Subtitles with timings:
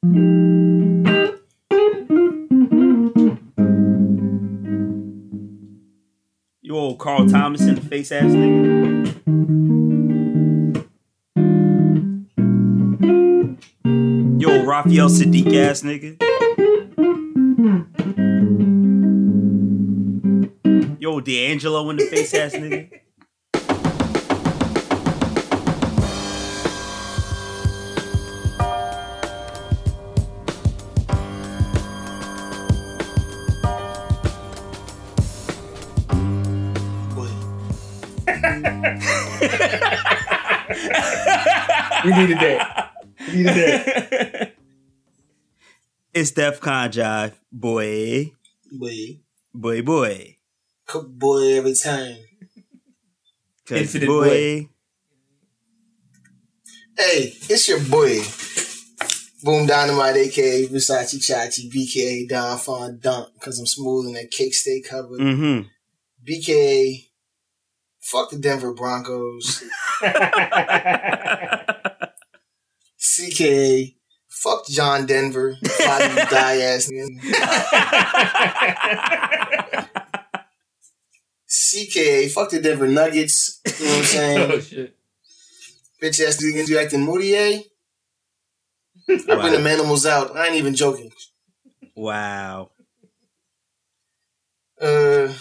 [0.00, 0.12] You
[6.70, 9.08] old Carl Thomas in the face ass nigga.
[14.40, 16.16] You old Raphael Sadiq ass nigga.
[21.00, 22.97] You old D'Angelo in the face ass nigga.
[42.04, 42.94] We needed that.
[43.28, 44.52] We needed that.
[46.14, 48.32] It's Def Con Jive, boy.
[48.72, 49.20] Boy,
[49.54, 50.36] Boy, boy.
[50.86, 52.16] cook boy every time.
[53.66, 54.26] 'Cause Infinite boy.
[54.26, 54.68] boy.
[56.96, 58.20] Hey, it's your boy.
[59.44, 64.54] Boom Dynamite, aka Versace Chachi, BKA Don Fon Dunk, because I'm smooth and that cake
[64.54, 65.20] stay covered.
[65.20, 65.68] Mm-hmm.
[66.26, 67.06] BKA,
[68.00, 69.62] fuck the Denver Broncos.
[73.18, 73.94] CKA,
[74.28, 77.20] fuck John Denver, fly you die ass nigga.
[81.48, 83.60] CKA, fuck the Denver Nuggets.
[83.66, 84.50] You know what I'm saying?
[84.52, 84.94] oh shit.
[86.00, 87.62] Bitch ass niggas you acting Moutier.
[89.08, 90.36] I bring them animals out.
[90.36, 91.10] I ain't even joking.
[91.96, 92.70] Wow.
[94.80, 95.32] Uh,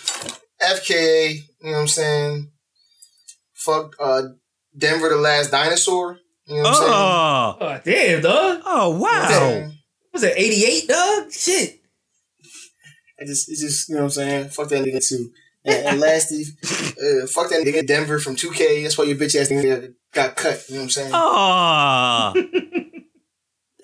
[0.62, 2.52] FKA, you know what I'm saying?
[3.54, 4.24] Fuck uh,
[4.76, 6.18] Denver, the last dinosaur.
[6.48, 6.90] You know what I'm?
[6.90, 7.58] Oh.
[7.60, 8.62] Oh damn, dog.
[8.66, 9.28] Oh, wow.
[9.30, 9.74] Damn.
[10.14, 11.32] Was it 88, dog?
[11.32, 11.82] Shit.
[13.20, 14.50] I just, it's just, you know what I'm saying?
[14.50, 15.32] Fuck that nigga too.
[15.66, 18.84] And, and lastly, uh, fuck that nigga Denver from 2K.
[18.84, 20.64] That's why your bitch ass nigga got cut.
[20.70, 21.12] You know what I'm saying?
[21.14, 22.34] Oh.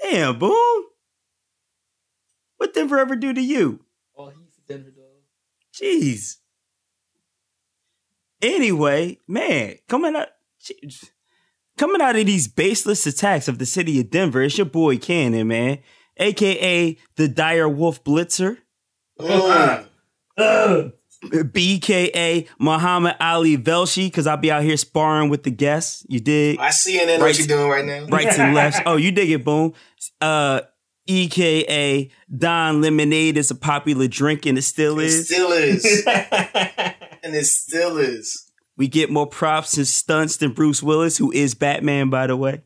[0.09, 0.83] Damn, boom.
[2.57, 3.83] What Denver ever do to you?
[4.17, 5.03] Oh, he's a Denver dog.
[5.73, 6.37] Jeez.
[8.41, 10.27] Anyway, man, coming out
[10.61, 11.09] jeez.
[11.77, 15.47] Coming out of these baseless attacks of the city of Denver, it's your boy Cannon,
[15.47, 15.79] man.
[16.17, 18.57] AKA the Dire Wolf Blitzer.
[19.19, 19.87] Mm.
[20.37, 20.91] Ugh.
[21.23, 26.05] BKA Muhammad Ali Velshi, because I'll be out here sparring with the guests.
[26.09, 28.05] You did I see and know what you're doing right now.
[28.09, 28.79] rights and lefts.
[28.85, 29.73] Oh, you dig it, boom.
[30.19, 30.61] Uh
[31.07, 35.25] EKA Don Lemonade is a popular drink and it still It is.
[35.27, 36.03] still is.
[36.07, 38.49] and it still is.
[38.77, 42.61] We get more props and stunts than Bruce Willis, who is Batman, by the way.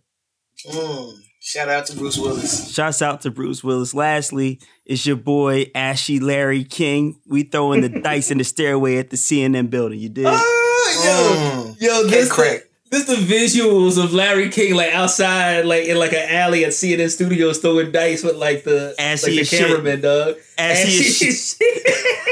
[0.69, 1.13] Mm.
[1.41, 2.73] Shout out to Bruce Willis.
[2.73, 3.93] Shouts out to Bruce Willis.
[3.93, 7.19] Lastly, it's your boy Ashy Larry King.
[7.25, 9.99] We throwing the dice in the stairway at the CNN building.
[9.99, 10.25] You did?
[10.27, 11.81] Oh, yo, Mm.
[11.81, 12.63] yo, this crack.
[12.91, 17.09] this the visuals of Larry King like outside, like in like an alley at CNN
[17.11, 19.59] Studios throwing dice with like the Assy like the as shit.
[19.67, 20.35] cameraman, dog.
[20.57, 21.83] Ashy as shit.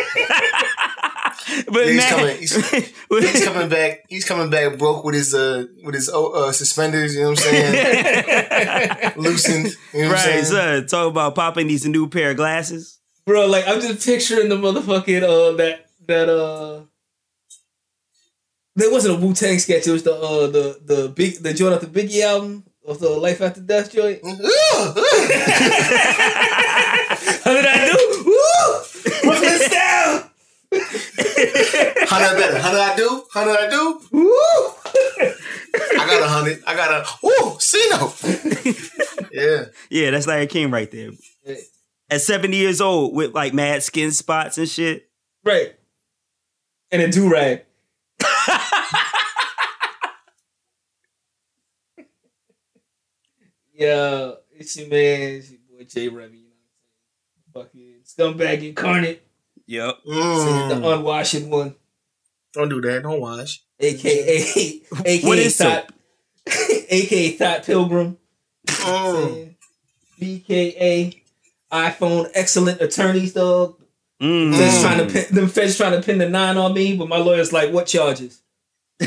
[1.81, 2.93] as shit.
[3.09, 3.99] But He's man, coming- He's coming back.
[4.09, 7.15] He's coming back broke with his uh with his oh, uh, suspenders.
[7.15, 9.11] You know what I'm saying?
[9.17, 9.75] Loosened.
[9.93, 10.45] You know what I'm right, saying?
[10.45, 10.87] son.
[10.87, 12.99] Talk about popping these new pair of glasses.
[13.25, 16.81] Bro, like I'm just picturing the motherfucking uh that that uh
[18.75, 21.73] there wasn't a Wu Tang sketch, it was the uh the the big the joint
[21.73, 24.19] off the Biggie album of the Life After Death joint.
[27.43, 27.97] How did I do?
[28.25, 28.81] Woo!
[29.23, 30.31] Brooklyn style!
[32.15, 32.59] How did I better?
[32.59, 33.23] How did I do?
[33.33, 34.01] How did I do?
[34.13, 34.23] Woo!
[35.99, 36.63] I got a hundred.
[36.65, 38.13] I got a ooh, Sino.
[39.33, 39.65] yeah.
[39.89, 41.09] Yeah, that's Larry King right there.
[42.09, 45.09] At 70 years old with like mad skin spots and shit.
[45.43, 45.75] Right.
[46.89, 47.65] And a do rag.
[53.73, 56.49] yeah, it's your man, it's your boy Jay Remy, you know
[57.53, 57.93] what I'm saying?
[58.05, 59.27] Fucking scumbag incarnate,
[59.67, 59.95] Yep.
[60.07, 60.69] Mm.
[60.81, 61.75] the unwashing one,
[62.55, 63.03] Don't do that.
[63.03, 63.61] Don't wash.
[63.79, 64.81] aka aka
[65.27, 65.91] What is Thought,
[66.89, 68.17] aka Thought Pilgrim,
[68.67, 69.55] Mm.
[70.19, 71.21] BKA
[71.71, 73.75] iPhone excellent attorneys, dog.
[74.21, 74.55] Mm.
[74.57, 77.17] Feds trying to pin, them feds trying to pin the nine on me, but my
[77.17, 78.41] lawyer's like, what charges?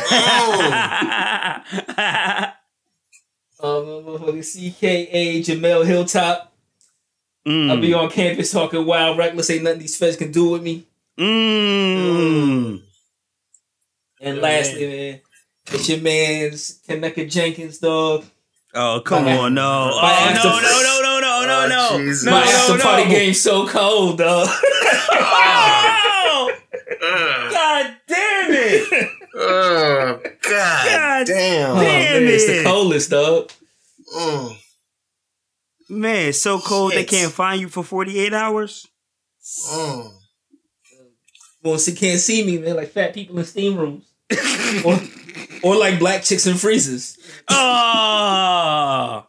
[3.61, 4.39] Um, motherfucking
[4.77, 6.53] CKA Jemele Hilltop.
[7.47, 7.71] Mm.
[7.71, 9.51] I'll be on campus talking wild, reckless.
[9.51, 10.87] Ain't nothing these feds can do with me.
[11.19, 12.83] Mm.
[14.21, 15.21] And Yeah, lastly, man,
[15.73, 18.25] it's your man's Kenneka Jenkins, dog.
[18.75, 19.63] Oh, come My- on, no.
[19.63, 21.89] my Oh, after- no, no, no, no, no, no, Oh, no.
[21.99, 22.25] Jesus.
[22.25, 22.83] No, My no, after no.
[22.85, 24.49] party game's so cold, dog.
[24.51, 26.53] Oh,
[27.03, 27.53] Ugh.
[27.53, 29.09] God damn it.
[29.35, 30.45] Oh, God,
[30.91, 31.77] God damn.
[31.77, 33.51] Oh, Damn man, it's the coldest, dog.
[34.17, 34.57] Mm.
[35.91, 38.87] Man, it's so cold they can't find you for 48 hours.
[39.71, 40.13] Mm.
[41.69, 42.77] Well, she can't see me, man.
[42.77, 44.05] Like fat people in steam rooms,
[44.85, 44.99] or,
[45.63, 47.19] or like black chicks in freezers.
[47.49, 49.25] Oh,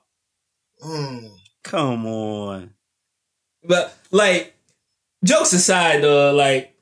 [0.84, 1.32] Mm.
[1.64, 2.72] come on.
[3.66, 4.56] But like,
[5.26, 6.74] jokes aside, though, like,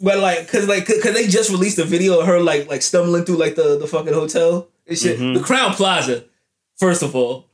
[0.00, 3.24] but like, cause like, cause they just released a video of her like like stumbling
[3.24, 5.18] through like the the fucking hotel and shit.
[5.18, 5.34] Mhm.
[5.34, 6.24] The Crowne Plaza,
[6.76, 7.46] first of all.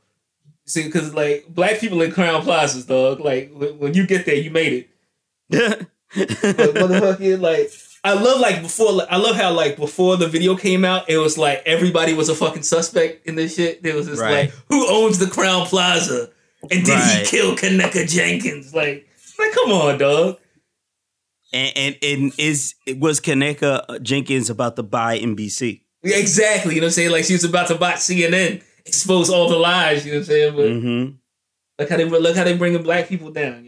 [0.67, 3.19] See, because like black people in Crowne Plazas, dog.
[3.19, 4.87] Like when, when you get there, you made
[5.49, 5.87] it.
[6.15, 7.71] Motherfucking like
[8.03, 11.17] I love like before like, I love how like before the video came out, it
[11.17, 13.81] was like everybody was a fucking suspect in this shit.
[13.83, 14.49] It was just Right.
[14.51, 16.29] like who owns the Crowne Plaza?
[16.71, 17.19] And did Right.
[17.19, 18.73] he kill Kenneka Jenkins?
[18.73, 19.07] Like,
[19.39, 20.37] like come on, dog.
[21.53, 25.81] and, and and is was Kenneka Jenkins about to buy NBC?
[26.03, 26.75] Yeah, Exactly.
[26.75, 27.11] You know what I'm saying?
[27.11, 30.25] Like she was about to buy CNN, expose all the lies, you know what I'm
[30.27, 30.55] saying?
[30.55, 31.11] But Mm-hmm.
[31.79, 33.64] look how they look how they bringing black people down,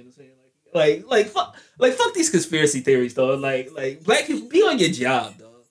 [0.74, 3.36] Like like like fuck like fuck these conspiracy theories, though.
[3.36, 5.64] Like like black people be on your job, dog.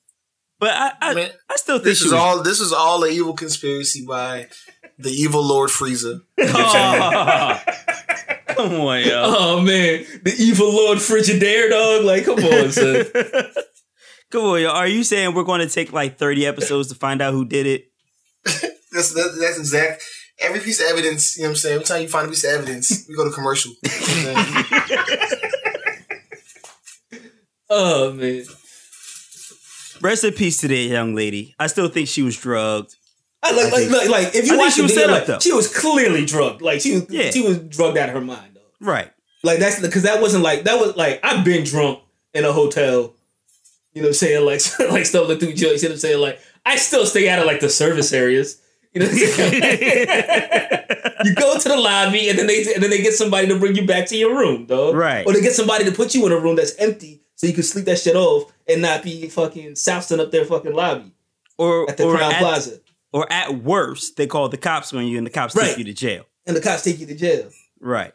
[0.59, 2.43] But I I, Man, I still think this is was, all.
[2.43, 4.49] This is all an evil conspiracy by
[4.99, 6.23] the evil Lord Frieza.
[8.49, 9.23] Oh, come on, yo.
[9.25, 12.05] Oh man, the evil Lord Frigidaire, dog.
[12.05, 13.05] Like, come on, son.
[14.31, 14.71] Come on, yo.
[14.71, 17.65] Are you saying we're going to take like 30 episodes to find out who did
[17.65, 17.93] it?
[18.45, 20.03] That's that, that's exact.
[20.39, 21.75] Every piece of evidence, you know what I'm saying.
[21.77, 23.73] Every time you find a piece of evidence, we go to commercial.
[23.83, 25.53] You know what I'm saying?
[27.69, 28.45] Oh man.
[30.01, 31.55] Rest in peace to that young lady.
[31.59, 32.95] I still think she was drugged.
[33.43, 35.19] I like, like, like, like, if you think watch she the was video, set up,
[35.21, 35.39] like, though.
[35.39, 36.63] she was clearly drugged.
[36.63, 37.31] Like, she was, Yeah.
[37.31, 38.65] she was drugged out of her mind, dog.
[38.81, 39.11] Right.
[39.43, 42.01] Like, that's because that wasn't like that was like I've been drunk
[42.35, 43.15] in a hotel.
[43.93, 44.61] You know, what I'm saying like
[44.93, 45.83] like stumbling through joints.
[45.83, 48.61] You know, what I'm saying like I still stay out of like the service areas.
[48.97, 51.13] You know, what I'm saying?
[51.25, 53.77] you go to the lobby and then they and then they get somebody to bring
[53.77, 54.95] you back to your room, dog.
[54.95, 55.27] Right.
[55.27, 57.63] Or they get somebody to put you in a room that's empty so you can
[57.63, 61.13] sleep that shit off and not be fucking sousing up their fucking lobby
[61.59, 62.81] Or at the or Crowne Plaza.
[63.13, 65.67] or at worst, they call the cops on you and the cops Right.
[65.69, 66.25] take you to jail.
[66.47, 67.51] And the cops take you to jail.
[67.81, 68.15] Right.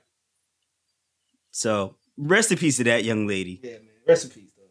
[1.52, 3.60] So rest in peace to that young lady.
[3.62, 3.82] Yeah, man.
[4.08, 4.66] Rest in peace, dog.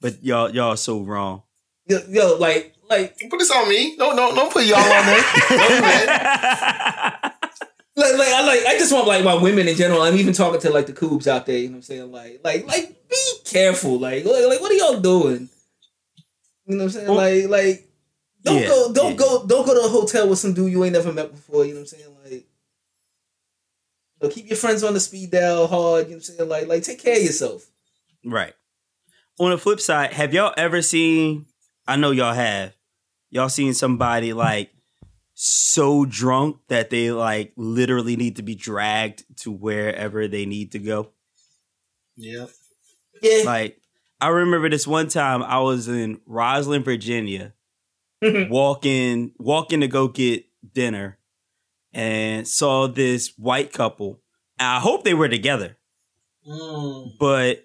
[0.00, 1.42] But y'all y'all are so wrong.
[1.88, 3.96] Yo, yo like, like, Put this on me.
[3.96, 5.24] Don't don't don't put y'all on there.
[5.48, 7.34] Don't do that.
[7.96, 10.02] like, like, I like, I just want like my women in general.
[10.02, 11.58] I'm even talking to like the coobs out there.
[11.58, 12.12] You know what I'm saying?
[12.12, 13.98] Like, like, like, be careful.
[13.98, 15.48] Like, like, like what are y'all doing?
[16.66, 17.08] You know what I'm saying?
[17.08, 17.88] Well, like, like,
[18.42, 19.16] don't yeah, go, don't yeah.
[19.16, 21.64] go, don't go to a hotel with some dude you ain't never met before.
[21.64, 22.16] You know what I'm saying?
[22.22, 22.44] Like, you
[24.22, 26.04] know, keep your friends on the speed dial hard.
[26.06, 26.48] You know what I'm saying?
[26.48, 27.66] Like, like, take care of yourself.
[28.24, 28.54] Right.
[29.38, 31.46] On the flip side, have y'all ever seen?
[31.86, 32.75] I know y'all have.
[33.36, 34.70] Y'all seen somebody like
[35.34, 40.78] so drunk that they like literally need to be dragged to wherever they need to
[40.78, 41.10] go?
[42.16, 42.46] Yeah.
[43.20, 43.42] Yeah.
[43.44, 43.78] Like,
[44.22, 47.52] I remember this one time I was in Rosslyn, Virginia,
[48.22, 51.18] walking walking to go get dinner,
[51.92, 54.22] and saw this white couple.
[54.58, 55.76] I hope they were together.
[56.48, 57.18] Mm.
[57.18, 57.64] but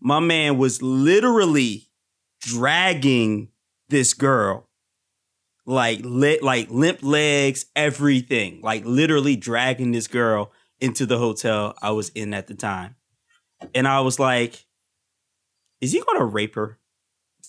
[0.00, 1.90] my man was literally
[2.40, 3.48] dragging
[3.90, 4.69] this girl
[5.66, 11.90] like lit like limp legs everything like literally dragging this girl into the hotel i
[11.90, 12.96] was in at the time
[13.74, 14.64] and i was like
[15.80, 16.78] is he gonna rape her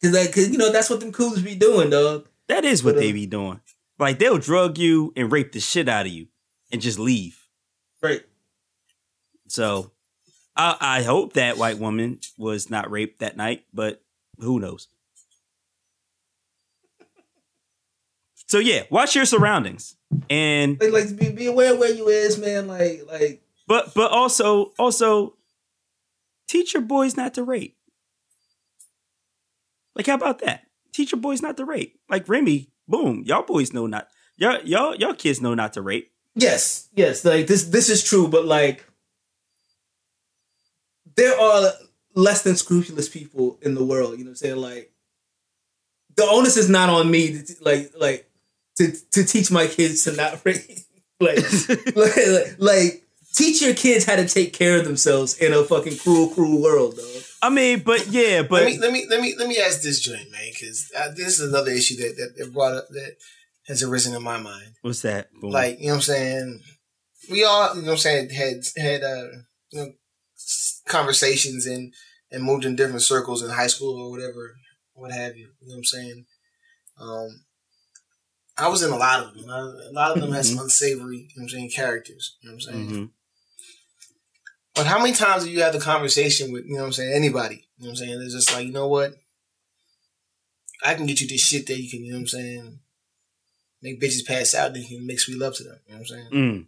[0.00, 2.28] Cause, like, cause you know that's what them coolers be doing, dog.
[2.46, 3.60] that is what But, uh, they be doing
[3.98, 6.28] like they'll drug you and rape the shit out of you
[6.70, 7.48] and just leave
[8.00, 8.22] Right.
[9.48, 9.90] So
[10.54, 14.02] I, I hope that white woman was not raped that night, but
[14.38, 14.86] who knows?
[18.48, 19.96] So yeah, watch your surroundings,
[20.30, 22.66] and Like, like be, be aware where you is, man.
[22.66, 25.36] Like, like, but but also also
[26.48, 27.76] teach your boys not to rape.
[29.94, 30.62] Like how about that?
[30.92, 32.00] Teach your boys not to rape.
[32.08, 36.10] Like Remy, boom, y'all boys know not y'all y'all y'all kids know not to rape.
[36.34, 37.24] yes, yes.
[37.24, 38.28] Like this, this is true.
[38.28, 38.86] But like,
[41.16, 41.72] there are
[42.14, 44.12] less than scrupulous people in the world.
[44.12, 44.56] You know what I'm saying?
[44.56, 44.92] Like,
[46.16, 47.32] the onus is not on me.
[47.32, 48.27] To, t- like, like
[48.78, 50.62] to to teach my kids to not rape.
[51.20, 51.38] like,
[51.96, 53.02] like, like, like,
[53.34, 56.96] teach your kids how to take care of themselves in a fucking cruel, cruel world,
[56.96, 57.22] dog.
[57.42, 60.00] I mean, but yeah, but let me let me let me let me ask this
[60.00, 63.16] joint, man, because uh, this is another issue that, that that brought up that
[63.66, 64.74] has arisen in my mind.
[64.82, 65.32] what's that?
[65.40, 65.50] Boom.
[65.50, 66.60] Like you know what I'm saying,
[67.30, 69.26] we all you know what I'm saying had had uh
[69.70, 69.88] you know
[70.86, 71.92] conversations and
[72.30, 74.56] and moved in different circles in high school or whatever,
[74.94, 75.48] what have you.
[75.60, 76.24] You know what I'm saying.
[77.00, 77.44] Um,
[78.58, 79.48] I was in a lot of them.
[79.48, 80.56] A lot of them had Mm-hmm.
[80.56, 82.36] some unsavory, you know what I'm saying, characters.
[82.40, 82.90] You know what I'm saying?
[82.90, 83.04] hmm
[84.74, 87.12] But how many times have you had the conversation with, you know what I'm saying,
[87.14, 87.68] anybody?
[87.78, 88.20] You know what I'm saying?
[88.22, 89.14] It's just like, you know what?
[90.84, 92.78] I can get you this shit that you can, you know what I'm saying,
[93.82, 95.78] make bitches pass out and you can make sweet love to them.
[95.86, 96.30] You know what I'm saying?
[96.32, 96.66] Mm.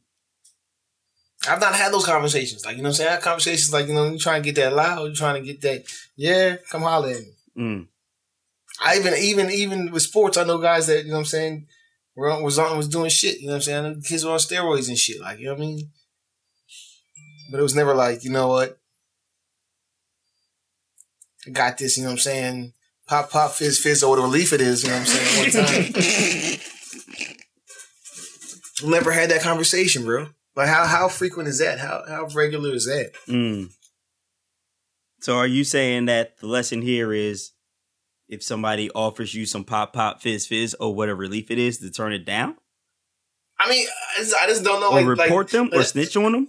[1.49, 2.64] I've not had those conversations.
[2.64, 3.16] Like, you know what I'm saying?
[3.16, 5.61] I conversations like, you know, you trying to get that loud, you trying to get
[5.62, 5.85] that,
[6.16, 7.32] yeah, come holler at me.
[7.56, 7.87] Mm.
[8.85, 11.66] I even, even, even with sports, I know guys that, you know what I'm saying,
[12.20, 13.40] were on, was on, was doing shit.
[13.40, 13.82] You know what I'm saying?
[13.82, 15.20] Know kids were on steroids and shit.
[15.22, 15.90] Like, you know what I mean?
[17.50, 18.78] But it was never like, you know what?
[21.46, 22.74] I got this, you know what I'm saying?
[23.08, 25.54] Pop, pop, fizz, fizz, or whatever relief it is, you know what I'm saying?
[25.54, 25.64] One
[28.82, 28.90] time.
[28.90, 30.28] never had that conversation, bro.
[30.54, 31.78] Like, how, how frequent is that?
[31.78, 33.12] How, how regular is that?
[33.28, 33.70] Mm.
[35.20, 37.52] So are you saying that the lesson here is
[38.30, 41.90] if somebody offers you some pop pop fizz fizz or whatever relief it is to
[41.90, 42.56] turn it down?
[43.58, 44.90] I mean, I just, I just don't know.
[44.92, 46.49] Or Like, report like, them or snitch on them?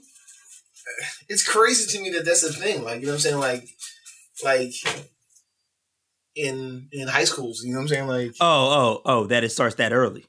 [1.28, 2.84] it's crazy to me that that's a thing.
[2.84, 3.38] Like, you know what I'm saying?
[3.40, 3.68] Like,
[4.44, 4.74] like
[6.36, 8.08] in in high schools, you know what I'm saying?
[8.08, 10.26] Like, Oh, oh, oh, that it starts that early.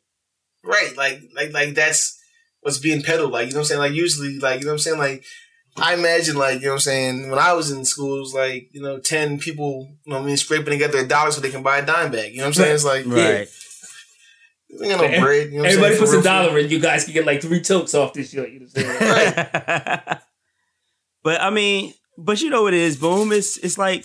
[0.65, 0.97] right?
[0.97, 2.19] Like, like, like that's
[2.61, 3.33] what's being peddled.
[3.33, 3.81] Like, you know what I'm saying?
[3.81, 4.99] Like, usually, like, you know what I'm saying?
[4.99, 5.25] Like,
[5.77, 7.31] I imagine, like, you know what I'm saying?
[7.31, 10.25] When I was in school, it was like, you know, ten people, you know, what
[10.25, 12.33] I mean, scraping together a dollar so they can buy a dime bag.
[12.33, 12.75] You know what I'm saying?
[12.75, 13.49] It's like, Right.
[14.79, 15.47] we ain't got no bread.
[15.51, 17.95] You know what Everybody puts a dollar in, you guys can get like three tokes
[17.95, 18.51] off this shit.
[18.53, 20.19] You know what I'm saying?
[21.23, 23.33] but I mean, but you know what it is, boom.
[23.33, 24.05] It's it's like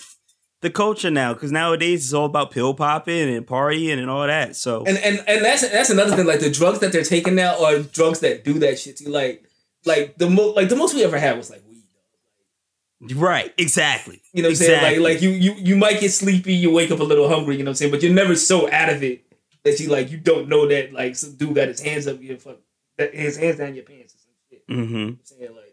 [0.60, 4.56] the culture now because nowadays it's all about pill popping and partying and all that.
[4.56, 6.26] So And and and that's that's another thing.
[6.26, 9.10] Like the drugs that they're taking now are drugs that do that shit to you.
[9.10, 9.44] Like
[9.88, 13.14] like the most like the most we ever had was like weed.
[13.16, 14.22] right, exactly.
[14.32, 14.82] You know what I'm saying?
[14.82, 17.56] Like like you you you might get sleepy, you wake up a little hungry.
[17.56, 17.90] You know what I'm saying?
[17.92, 19.24] But you're never so out of it
[19.64, 22.38] that you like you don't know that like some dude got his hands up your
[22.38, 22.58] fuck
[22.98, 24.64] that his hands down your pants or some shit.
[24.68, 25.64] You know hmm what I'm saying like.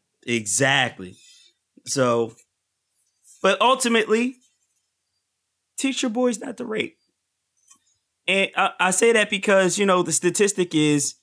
[0.26, 1.16] Exactly.
[1.86, 2.32] So,
[3.42, 4.36] but ultimately,
[5.78, 6.96] teach your boys not to rape.
[8.26, 11.14] And I, I say that because, you know, the statistic is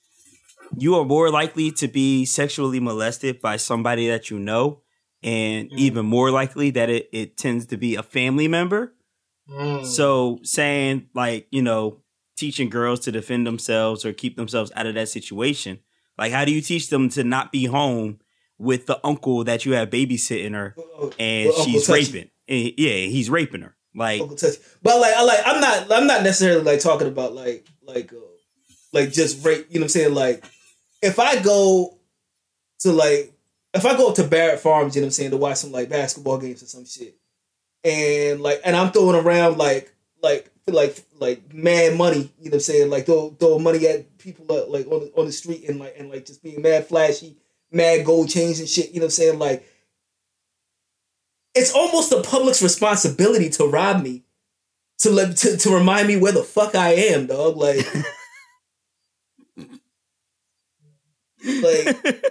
[0.78, 4.80] you are more likely to be sexually molested by somebody that you know,
[5.22, 5.78] and Mhm.
[5.78, 8.94] even more likely that it, it tends to be a family member.
[9.48, 9.84] Mm.
[9.86, 11.98] So saying like, you know,
[12.36, 15.78] teaching girls to defend themselves or keep themselves out of that situation.
[16.18, 18.18] Like how do you teach them to not be home
[18.58, 20.74] with the uncle that you have babysitting her
[21.18, 22.30] and Well, she's raping?
[22.48, 23.76] And, yeah, he's raping her.
[23.94, 24.20] Like
[24.82, 28.16] But like, I like, I'm not, I'm not necessarily like talking about like, like, uh,
[28.92, 29.66] like just rape.
[29.70, 30.14] You know what I'm saying?
[30.14, 30.44] Like,
[31.02, 31.98] if I go
[32.80, 33.32] to like,
[33.74, 35.88] if I go to Barry Farms, you know what I'm saying, to watch some like
[35.88, 37.16] basketball games or some shit,
[37.84, 39.92] and like, and I'm throwing around like,
[40.22, 42.32] like, like, like mad money.
[42.38, 42.90] You know what I'm saying?
[42.90, 46.10] Like, throw, throw money at people like on the, on the street and like, and
[46.10, 47.36] like just being mad flashy,
[47.70, 48.90] mad gold chains and shit.
[48.90, 49.38] You know what I'm saying?
[49.38, 49.66] Like
[51.54, 54.24] it's almost the public's responsibility to rob me,
[54.98, 57.56] to let to, to remind me where the fuck I am, dog.
[57.56, 57.76] Like,
[61.44, 62.22] like,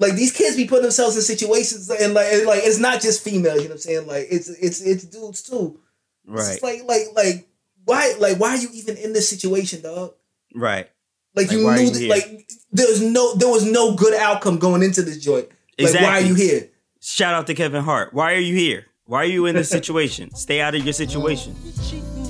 [0.00, 3.22] like these kids be putting themselves in situations and like, and like it's not just
[3.22, 3.58] females.
[3.58, 4.06] You know what I'm saying?
[4.06, 5.80] Like, it's it's it's dudes too.
[6.26, 7.48] Right, just like like like
[7.84, 10.14] why like why are you even in this situation, dog?
[10.54, 10.88] right.
[11.36, 12.08] Like, Like, you knew you that here?
[12.10, 15.48] like there's no there was no good outcome going into this joint.
[15.48, 16.06] Like, Exactly.
[16.08, 16.70] why are you here?
[17.00, 18.14] Shout out to Kevin Hart.
[18.14, 18.86] Why are you here?
[19.06, 20.32] Why are you in this situation?
[20.34, 21.54] Stay out of your situation.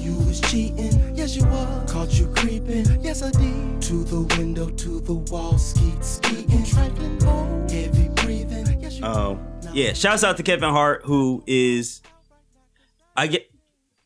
[0.00, 1.92] You was cheating, yes you was.
[1.92, 3.82] Caught you creeping, yes I did.
[3.82, 9.46] To the window, to the wall, skeet, skeeting, trifling bold, heavy breathing, yes you Um,
[9.72, 9.92] yeah.
[9.92, 12.00] Shouts out to Kevin Hart, who is.
[13.16, 13.50] I get.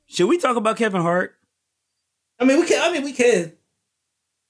[0.07, 1.35] Should we talk about Kevin Hart?
[2.40, 2.83] I mean, we can.
[2.83, 3.52] I mean, we can.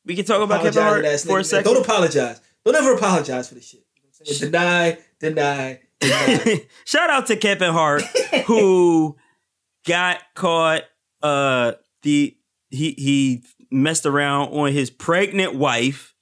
[0.05, 1.73] We can talk about Kevin Hart that for a second.
[1.73, 2.41] Don't apologize.
[2.65, 3.81] Don't ever apologize for this shit.
[3.97, 4.51] You know what I'm saying?
[4.51, 6.67] Deny, deny, deny.
[6.85, 8.03] Shout out to Kevin Hart,
[8.47, 9.17] who
[9.87, 10.85] got caught.
[11.23, 12.37] Uh, the
[12.71, 16.15] he he messed around on his pregnant wife.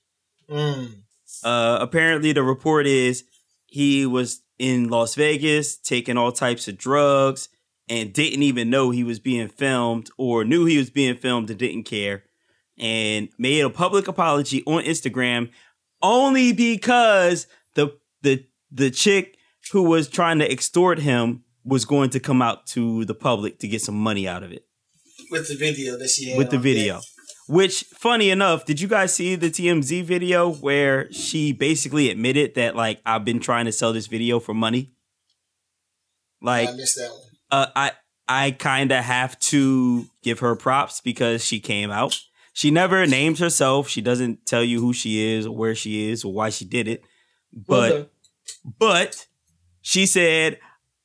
[0.50, 1.02] Mm.
[1.44, 3.24] Uh, apparently, the report is
[3.66, 7.48] he was in Las Vegas taking all types of drugs
[7.88, 11.58] and didn't even know he was being filmed, or knew he was being filmed and
[11.58, 12.24] didn't care,
[12.78, 15.50] and made a public apology on Instagram
[16.02, 19.36] only because the the the chick
[19.72, 23.68] who was trying to extort him was going to come out to the public to
[23.68, 24.64] get some money out of it
[25.30, 27.00] With the video that she with the video.
[27.48, 32.74] Which, funny enough, did you guys see the TMZ video where she basically admitted that
[32.74, 34.92] like I've been trying to sell this video for money?
[36.42, 37.20] Like I missed that one.
[37.50, 37.92] uh, I
[38.28, 42.20] I kind of have to give her props because she came out.
[42.52, 43.88] She never names herself.
[43.88, 46.88] She doesn't tell you who she is or where she is or why she did
[46.88, 47.04] it.
[47.52, 48.06] But Well
[48.78, 49.26] but
[49.82, 50.58] she said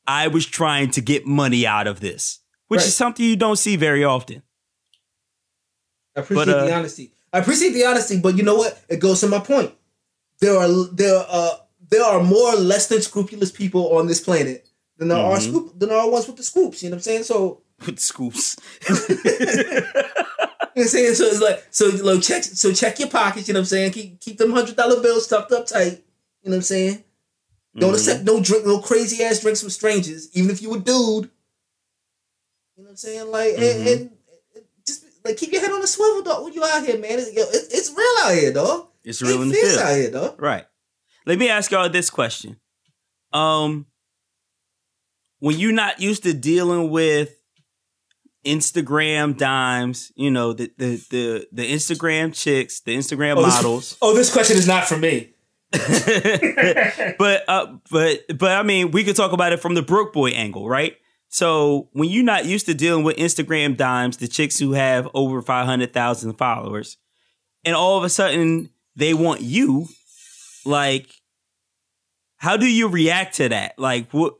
[0.08, 2.88] I was trying to get money out of this, which Right.
[2.88, 4.42] is something you don't see very often.
[6.16, 7.14] I appreciate But, uh, the honesty.
[7.34, 8.82] I appreciate the honesty, but you know what?
[8.90, 9.72] It goes to my point.
[10.40, 11.52] There are there are
[11.90, 15.42] there are more less than scrupulous people on this planet than there are Mhm.
[15.50, 16.82] scoop than there are ones with the scoops.
[16.84, 17.24] You know what I'm saying?
[17.24, 18.58] So With scoops.
[18.90, 21.16] you know what I'm saying?
[21.16, 23.48] So it's like so like check so check your pockets.
[23.48, 23.92] You know what I'm saying?
[23.92, 26.04] Keep keep them hundred dollar bills tucked up tight.
[26.44, 27.04] You know what I'm saying?
[27.78, 27.96] Don't Mhm.
[27.96, 31.30] accept no drink no crazy ass drinks from strangers, even if you a dude.
[32.76, 33.32] You know what I'm saying?
[33.32, 33.80] Like and, Mhm.
[33.92, 34.10] and, and
[35.26, 36.44] like keep your head on the swivel, dog.
[36.44, 38.88] When you out here, man, it's, yo, it's, it's real out here, dog.
[39.04, 39.80] It's real in the field.
[39.80, 40.42] out here, dog.
[40.42, 40.66] Right.
[41.26, 42.58] Let me ask y'all this question.
[43.34, 43.86] Um
[45.40, 47.36] when you're not used to dealing with
[48.46, 53.98] Instagram dimes, you know, the the the, the Instagram chicks, the Instagram Oh, this- models.
[54.02, 55.34] Oh, this question is not for me.
[55.72, 60.30] but uh but but I mean, we could talk about it from the Broke Boy
[60.32, 60.96] angle, right?
[61.32, 65.42] So when you're not used to dealing with Instagram dimes, the chicks who have over
[65.42, 66.98] 500,000 followers,
[67.64, 69.88] and all of a sudden they want you,
[70.66, 71.10] like,
[72.36, 73.80] how do you react to that?
[73.80, 74.36] Like, what?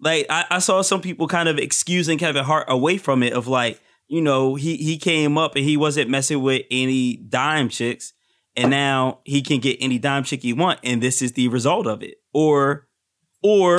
[0.00, 3.46] Like, I, I saw some people kind of excusing Kevin Hart away from it, of
[3.46, 8.12] like, you know, he he came up and he wasn't messing with any dime chicks,
[8.56, 11.86] and now he can get any dime chick he want, and this is the result
[11.86, 12.16] of it.
[12.32, 12.88] Or,
[13.40, 13.78] or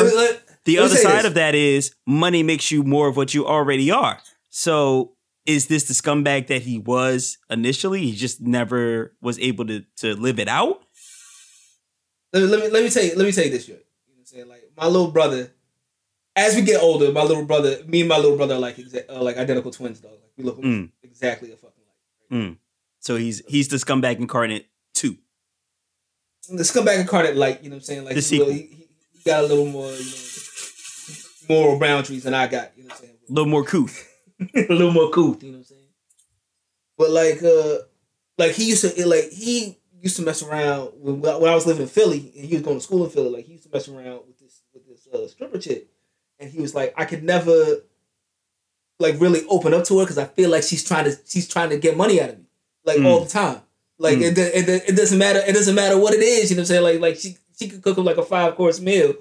[0.66, 1.26] the let other side this.
[1.26, 4.20] of that is money makes you more of what you already are.
[4.50, 5.14] So
[5.46, 8.02] is this the scumbag that he was initially?
[8.02, 10.82] He just never was able to to live it out.
[12.34, 13.76] let me let me let me tell you let me tell you this, yo.
[13.76, 14.48] You know what I'm saying?
[14.50, 15.52] Like my little brother,
[16.36, 19.10] as we get older, my little brother, me and my little brother are like exa-
[19.10, 20.12] uh, like identical twins, dog.
[20.14, 20.90] Like we look Mm.
[21.04, 21.84] exactly a fucking
[22.32, 22.40] like.
[22.42, 22.58] Mm.
[23.00, 25.18] So he's he's the scumbag incarnate too.
[26.50, 28.78] The scumbag incarnate, like you know what I'm saying, like The he's a little- sequel.
[28.78, 30.22] he, he got a little more, you know,
[31.50, 32.72] moral boundaries than I got.
[32.78, 33.18] You know what I'm saying?
[33.30, 34.08] A little more couth.
[34.56, 35.38] a little more cool.
[35.42, 35.82] You know what I'm saying?
[36.98, 37.78] But like, uh,
[38.38, 41.84] like he used to, like he used to mess around when when I was living
[41.84, 43.30] in Philly and he was going to school in Philly.
[43.30, 45.88] Like he used to mess around with this with this uh, stripper chick,
[46.40, 47.82] and he was like, I could never
[49.00, 51.70] like really open up to her because I feel like she's trying to she's trying
[51.70, 52.46] to get money out of me,
[52.86, 53.06] like Mm.
[53.06, 53.62] all the time.
[53.98, 54.32] Like Mm.
[54.32, 55.40] it, it, it, it doesn't matter.
[55.46, 56.50] It doesn't matter what it is.
[56.50, 56.84] You know what I'm saying?
[56.84, 59.16] Like like she she could cook him like a five course meal.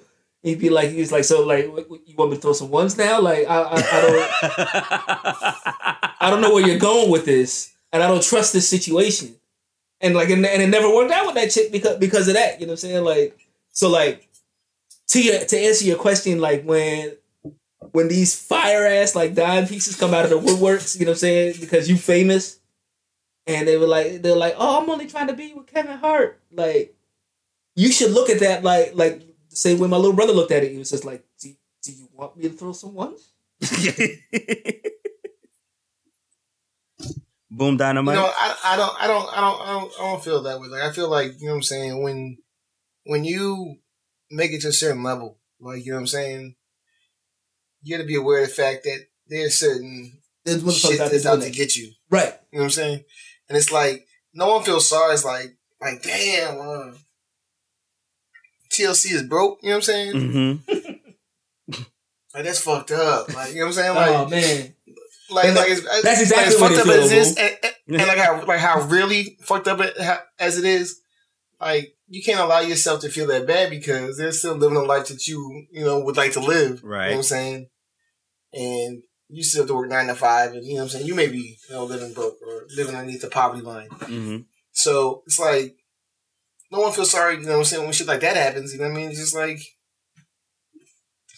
[0.45, 3.19] He'd be like, he's like, so like, you want me to throw some ones now?
[3.19, 4.31] Like, I, I, I don't,
[6.21, 9.37] I don't know where you're going with this, and I don't trust this situation.
[10.03, 12.61] And like, and, and it never worked out with that chick because because of that.
[12.61, 13.05] You know what I'm saying?
[13.05, 13.39] Like,
[13.73, 14.29] so like,
[15.09, 17.17] to your to answer your question, like when
[17.93, 21.17] when these fire ass like dime pieces come out of the woodworks, you know what
[21.17, 21.55] I'm saying?
[21.59, 22.61] Because you famous,
[23.47, 26.39] and they were like, they're like, oh, I'm only trying to be with Kevin Hart.
[26.53, 26.95] Like,
[27.75, 29.23] you should look at that like like
[29.55, 30.73] the same way my little brother looked at it.
[30.73, 31.51] He was just like, do,
[31.83, 33.33] do you want me to throw some ones?
[37.51, 38.17] Boom You dynamite.
[38.17, 40.67] know, I, I don't, I don't, I don't, I don't, I don't feel that way.
[40.69, 42.39] Like I feel like you know what I'm saying when
[43.05, 43.77] when you
[44.31, 46.57] make it to a certain level, like you know what I'm saying,
[47.83, 51.11] you got to be aware of the fact that there's certain There's motherfuckers shit out
[51.13, 51.93] that's out doing to get you.
[52.11, 52.33] Right.
[52.51, 53.05] You know what I'm saying?
[53.49, 55.15] And it's like no one feels sorry.
[55.15, 56.93] It's like like damn, uh,
[58.79, 59.59] TLC is broke.
[59.63, 60.13] You know what I'm saying?
[60.15, 60.93] Mm-hmm.
[62.35, 63.33] Like that's fucked up.
[63.33, 63.95] Like you know what I'm saying?
[63.95, 64.75] Like oh man.
[65.31, 67.37] like like it's, That's exactly like, as what fucked it up as feels, it is,
[67.37, 71.01] and, and, and like how like how really fucked up it, ha- as it is.
[71.61, 75.07] Like you can't allow yourself to feel that bad because they're still living a life
[75.09, 76.83] that you you know would like to live.
[76.83, 76.83] Right.
[76.83, 77.11] You know Right.
[77.11, 77.67] what I'm saying?
[78.53, 81.07] And you still have to work nine to five, and you know what I'm saying.
[81.07, 83.91] You may be you know living broke or living underneath the poverty line.
[83.91, 84.39] Mm-hmm.
[84.73, 85.77] So it's like
[86.75, 88.81] no one feels sorry, you know what I'm saying, when shit like that happens, you
[88.81, 89.11] know what I mean?
[89.11, 89.61] It's just like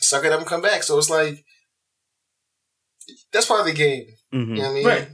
[0.01, 0.83] suck it up and come back.
[0.83, 1.45] So it's like
[3.33, 4.07] that's part of the game.
[4.33, 4.55] Mm-hmm.
[4.55, 4.87] You know what I mean?
[4.87, 5.09] Right.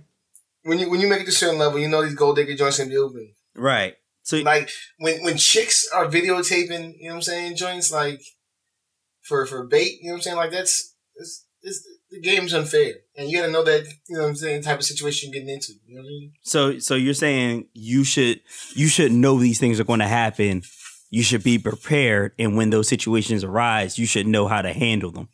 [0.64, 2.54] When you when you make it to a certain level, you know these gold digger
[2.54, 3.32] joints gonna be open.
[3.56, 3.94] Right.
[4.22, 8.22] So Like when when chicks are videotaping, you know what I'm saying, joints like
[9.22, 10.37] for for bait, you know what I'm saying?
[10.37, 12.94] Like that's it's, it's the game's unfair.
[13.16, 15.55] And you gotta know that, you know what I'm saying, type of situation you're getting
[15.55, 15.72] into.
[15.87, 16.33] You know what I mean?
[16.42, 18.40] So so you're saying you should
[18.75, 20.62] you should know these things are going to happen.
[21.11, 25.11] You should be prepared, and when those situations arise, you should know how to handle
[25.11, 25.29] them.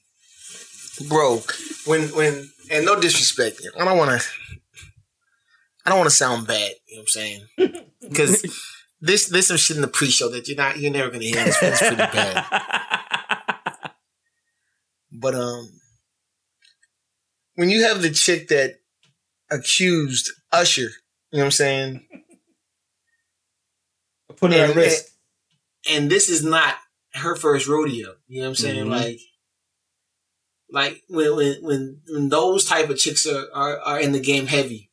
[1.09, 1.41] bro.
[1.87, 4.27] When when and no disrespect, I don't want to.
[5.87, 6.73] I don't want to sound bad.
[6.89, 7.45] You know what I'm saying?
[8.01, 8.43] Because
[9.01, 11.45] this this some shit in the pre-show that you're not you're never gonna hear.
[11.47, 12.45] It's, it's pretty bad.
[15.11, 15.69] But um,
[17.59, 18.77] when you have the chick that
[19.51, 20.89] accused Usher, you
[21.33, 22.07] know what I'm saying,
[24.37, 25.07] Put it at risk.
[25.91, 26.77] and this is not
[27.15, 28.15] her first rodeo.
[28.29, 28.85] You know what I'm saying?
[28.87, 28.91] Mhm.
[28.91, 29.21] Like,
[30.71, 34.47] like when when when when those type of chicks are, are are in the game
[34.47, 34.91] heavy,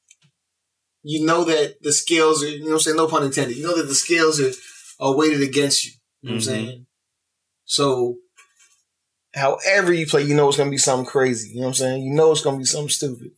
[1.04, 2.50] you know that the scales are.
[2.50, 2.98] You know what I'm saying?
[2.98, 3.58] No pun intended.
[3.58, 4.52] You know that the scales are
[5.00, 5.92] are weighted against you.
[6.22, 6.50] You know what Mhm.
[6.50, 6.86] I'm saying?
[7.66, 8.18] So,
[9.36, 11.50] however you play, you know it's gonna be something crazy.
[11.50, 12.04] You know what I'm saying?
[12.04, 13.32] You know it's gonna be something stupid.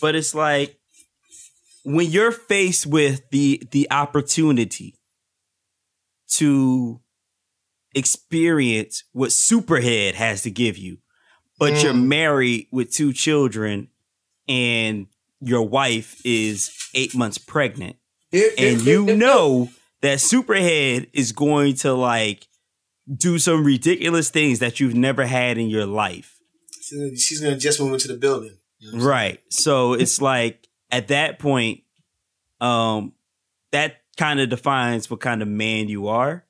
[0.00, 0.78] but it's like
[1.84, 4.94] when you're faced with the the opportunity
[6.28, 7.00] to
[7.94, 10.98] experience what superhead has to give you
[11.58, 12.06] but you're Mm.
[12.06, 13.88] married with two children
[14.48, 15.06] and
[15.40, 17.96] your wife is 8 months pregnant
[18.30, 19.70] Here- and here- you here- know
[20.02, 22.46] that superhead is going to like
[23.12, 26.34] do some ridiculous things that you've never had in your life
[26.84, 28.56] She's gonna, just move into the building.
[28.78, 29.40] You know Right.
[29.48, 31.80] So it's like at that point,
[32.60, 33.14] um,
[33.72, 36.44] that kind of defines what kind of man you are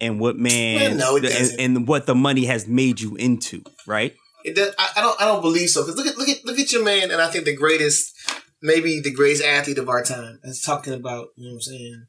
[0.00, 3.62] and what man Man, no, it and, and what the money has made you into,
[3.86, 4.14] right?
[4.44, 5.20] It does, I, I don't.
[5.20, 5.82] I don't believe so.
[5.82, 8.14] Because look at look at look at your man, and I think the greatest,
[8.62, 11.28] maybe the greatest athlete of our time, is talking about.
[11.36, 12.06] You know what I'm saying?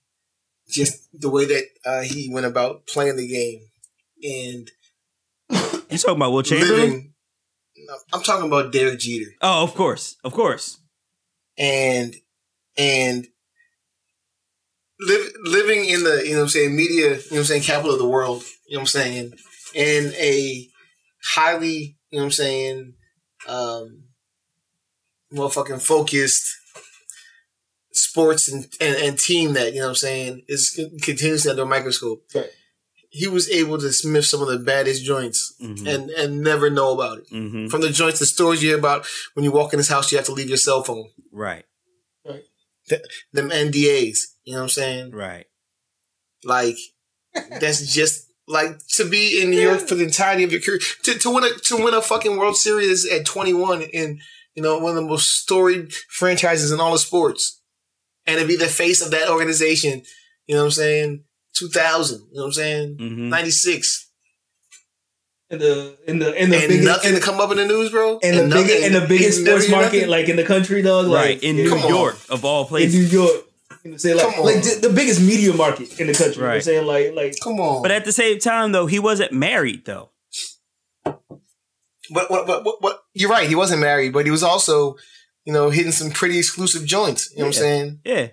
[0.69, 3.61] Just the way that uh, he went about playing the game,
[4.23, 4.71] and
[5.89, 6.79] You talking about Wilt Chamberlain?
[6.79, 7.13] living.
[7.77, 10.79] no, I'm talking about Derek Jeter, Oh, of course, of course.
[11.58, 12.15] and
[12.77, 13.27] and
[14.99, 17.08] live, living in the you know what I'm saying media.
[17.10, 18.43] You know what I'm saying capital of the world.
[18.67, 19.34] You know what I'm saying
[19.73, 20.67] in a
[21.36, 22.93] highly you know what I'm saying
[23.47, 24.03] um
[25.34, 26.49] motherfucking focused
[27.91, 31.65] sports and, and, and team that, you know what I'm saying, is continuously under a
[31.65, 32.23] microscope.
[32.34, 32.49] Right.
[33.12, 36.93] He was able to sniff some of the baddest joints hmm and, and never know
[36.93, 37.28] about it.
[37.30, 40.12] hmm From the joints, the stories you hear about when you walk in his house,
[40.12, 41.10] you have to leave your cell phone.
[41.32, 41.65] Right,
[43.34, 45.12] Them NDAs, you know what I'm saying?
[45.12, 45.45] right.
[46.43, 46.78] Like,
[47.60, 50.80] that's just like to be in New York for the entirety of your career.
[51.04, 54.19] To, to win a to win a fucking World Series at 21 in
[54.56, 57.62] you know one of the most storied franchises in all of sports,
[58.26, 60.04] and to be the face of that organization.
[60.48, 61.24] You know what I'm saying?
[61.55, 62.19] 2000.
[62.19, 62.95] You know what I'm saying?
[62.99, 64.05] hmm 96.
[65.51, 67.89] in the in the in the and biggest nothing to come up in the news,
[67.91, 68.19] bro.
[68.19, 70.09] in the biggest in the biggest sports market nothing?
[70.09, 71.07] like in the country, dog.
[71.07, 71.89] Like, Right in New Come on.
[71.89, 73.01] York, of all places, in.
[73.01, 73.45] New York.
[73.83, 74.45] You know, say like Come on.
[74.45, 76.35] like the, the biggest media market in the country.
[76.35, 77.81] You know what I'm saying like like Come on.
[77.81, 80.09] But at the same time, though, he wasn't married though.
[82.12, 83.47] But what, what, what, what, you're right.
[83.47, 84.95] He wasn't married, but he was also,
[85.45, 87.29] you know, hitting some pretty exclusive joints.
[87.31, 87.99] You know what I'm saying?
[88.03, 88.27] Yeah.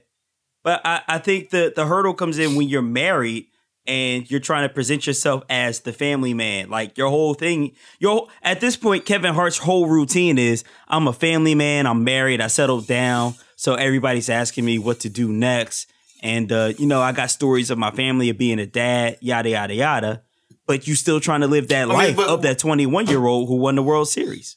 [0.66, 3.46] But I, I think the the hurdle comes in when you're married
[3.86, 6.70] and you're trying to present yourself as the family man.
[6.70, 11.12] Like your whole thing, your at this point, Kevin Hart's whole routine is I'm a
[11.12, 13.34] family man, I'm married, I settled down.
[13.54, 15.88] So everybody's asking me what to do next.
[16.20, 19.50] And uh, you know, I got stories of my family of being a dad, yada
[19.50, 20.22] yada yada.
[20.66, 23.54] But you still trying to live that life but- of that 21 year old who
[23.54, 24.56] won the World Series.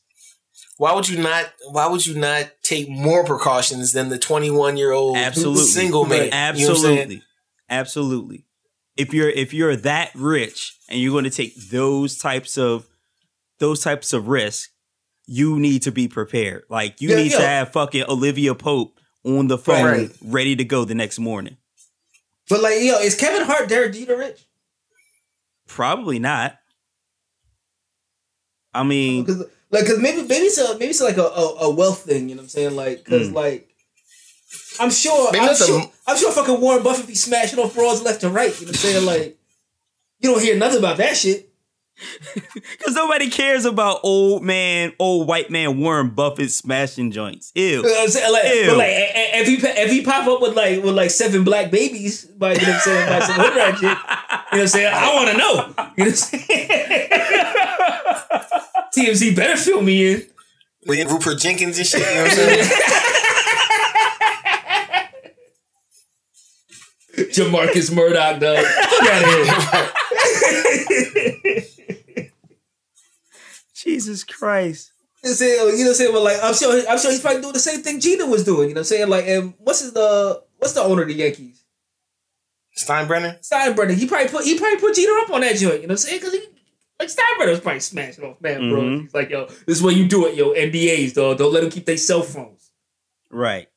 [0.80, 1.52] Why would you not?
[1.72, 5.64] Why would you not take more precautions than the 21 year old Absolutely.
[5.66, 6.24] single man?
[6.24, 6.72] You know what I'm saying?
[7.00, 7.24] Absolutely.
[7.70, 8.46] Absolutely.
[8.96, 12.88] If you're if you're that rich and you're going to take those types of
[13.58, 14.72] those types of risks,
[15.28, 16.64] you need to be prepared.
[16.70, 20.12] Like you Yeah, need to have fucking Olivia Pope on the phone Right.
[20.24, 21.58] ready to go the next morning.
[22.48, 24.46] But like yo, is Kevin Hart Derek Jeter rich?
[25.68, 26.58] Probably not.
[28.74, 31.56] I mean, oh, Because like because maybe maybe it's a maybe it's like a, a,
[31.62, 32.30] a wealth thing.
[32.30, 32.76] You know what I'm saying?
[32.76, 33.34] Like because Mm.
[33.36, 33.66] like.
[34.80, 35.32] I'm sure.
[35.32, 38.54] Maybe I'm sure, I'm sure fucking Warren Buffett be smashing off broads left and right.
[38.60, 39.06] You know what I'm saying?
[39.06, 39.38] Like,
[40.20, 41.49] you don't hear nothing about that shit.
[42.34, 47.52] because nobody cares about old man, old white man Warren Buffett smashing joints.
[47.56, 47.64] Ew.
[47.64, 48.32] You know what I'm saying?
[48.34, 48.66] Like, Ew.
[48.68, 51.44] but like, a- a- if he if he pop up with like with like seven
[51.44, 53.98] black babies, by you know what I'm saying, by some hood rat shit, you know
[54.50, 54.94] what I'm saying?
[54.94, 55.54] I want to know.
[55.54, 56.48] You know what I'm saying?
[59.16, 60.24] TMZ better fill me in.
[60.88, 62.00] With Rupert Jenkins and shit.
[62.00, 62.70] You know what I'm saying?
[67.34, 68.64] Jamarcus Murdoch, dog.
[68.66, 69.30] Fuck out of
[71.44, 71.64] here.
[74.00, 74.94] Jesus Christ.
[75.24, 75.52] You know what I'm saying?
[75.52, 76.12] You know what I'm saying?
[76.14, 78.70] But like, I'm sure, I'm sure he's probably doing the same thing Gina was doing.
[78.70, 79.10] You know what I'm saying?
[79.10, 81.64] Like, and what's his the what's the owner of the Yankees?
[82.78, 83.40] Steinbrenner.
[83.42, 83.94] Steinbrenner.
[83.94, 85.82] He probably put he probably put Jeter up on that joint.
[85.82, 86.20] You know what I'm saying?
[86.20, 86.44] Because he
[87.00, 88.82] like Steinbrenner was probably smashing off, man, bro.
[88.82, 89.02] Mhm.
[89.04, 90.54] He's like, yo, this is what you do it, yo.
[90.54, 91.38] NDAs, dog.
[91.38, 92.72] Don't let them keep their cell phones.
[93.30, 93.68] Right.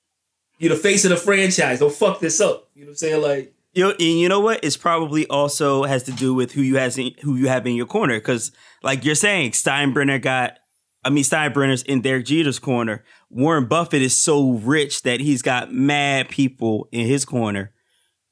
[0.58, 1.80] You're the face of the franchise.
[1.80, 2.68] Don't fuck this up.
[2.74, 3.22] You know what I'm saying?
[3.22, 4.60] Like, You and you know what?
[4.62, 7.74] It's probably also has to do with who you has in, who you have in
[7.74, 8.18] your corner.
[8.18, 10.58] Because like you're saying, Steinbrenner got
[11.04, 13.04] I mean Steinbrenner's in Derek Jeter's corner.
[13.30, 17.72] Warren Buffett is so rich that he's got mad people in his corner.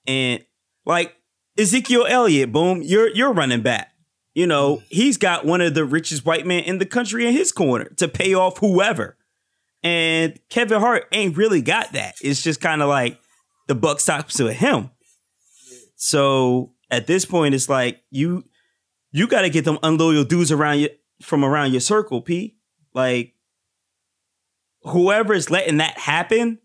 [0.06, 0.44] And
[0.84, 1.14] like
[1.58, 3.92] Ezekiel Elliott, boom, you're you're running back.
[4.34, 7.50] You know, he's got one of the richest white men in the country in his
[7.50, 9.16] corner to pay off whoever.
[9.82, 12.16] And Kevin Hart ain't really got that.
[12.22, 13.18] It's just kind of like
[13.66, 14.90] the buck stops with him.
[16.02, 18.42] So at this point, it's like you
[19.12, 20.88] you got to get them unloyal dudes around you
[21.20, 22.56] from around your circle, P.
[22.94, 23.34] Like
[24.82, 26.58] whoever is letting that happen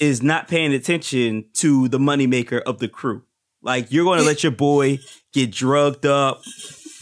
[0.00, 3.24] is not paying attention to the moneymaker of the crew.
[3.60, 4.98] Like you're going to let your boy
[5.34, 6.40] get drugged up,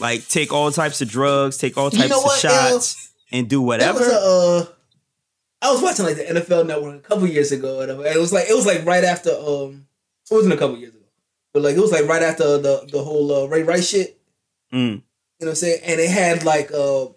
[0.01, 3.61] like take all types of drugs, take all types know of what, shots, and do
[3.61, 3.99] whatever.
[3.99, 4.73] was a, uh,
[5.61, 8.49] I was watching like the NFL Network a couple years ago, and it was like
[8.49, 9.87] it was like right after um,
[10.29, 10.92] it wasn't a couple years ago,
[11.53, 14.19] but like it was like right after the the whole uh, Ray Rice shit.
[14.73, 14.77] Mm.
[14.79, 15.01] You know
[15.39, 15.81] what I'm saying?
[15.85, 17.07] And they had like uh,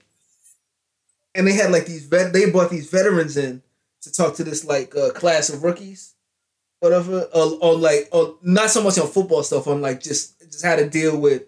[1.34, 2.32] and they had like these vet.
[2.32, 3.62] They brought these veterans in
[4.02, 6.14] to talk to this like uh, class of rookies,
[6.80, 7.22] whatever.
[7.32, 10.88] On like on not so much on football stuff, on like just just how to
[10.88, 11.42] deal with,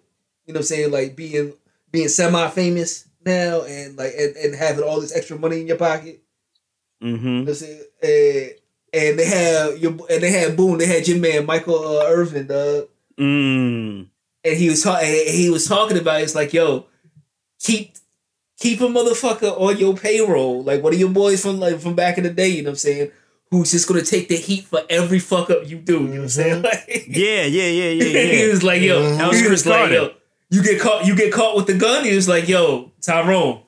[0.46, 1.52] you know, what I'm saying like being
[1.90, 5.76] being semi famous now and like and, and having all this extra money in your
[5.76, 6.22] pocket.
[7.02, 7.26] Mm-hmm.
[7.26, 7.82] You know what I'm saying?
[8.02, 8.52] And,
[8.92, 10.78] and they had your and they had Boone.
[10.78, 12.88] They had your man Michael uh, Irvin, dog.
[13.18, 14.06] Mm.
[14.44, 15.08] and he was talking.
[15.08, 16.20] He was talking about.
[16.22, 16.86] It's like, yo,
[17.60, 17.94] keep
[18.58, 20.62] keep a motherfucker on your payroll.
[20.62, 22.48] Like one of your boys from like from back in the day.
[22.48, 23.10] You know what I'm saying?
[23.50, 25.94] Who's just gonna take the heat for every fuck up you do?
[25.94, 26.62] You know what I'm saying?
[26.62, 29.16] Like, Yeah, yeah, yeah, yeah, he was like, yo, Mhm.
[29.18, 30.12] That was he Cris was like, yo,
[30.50, 31.06] you get caught.
[31.06, 32.04] You get caught with the gun.
[32.04, 33.62] He was like, yo, Tyrone.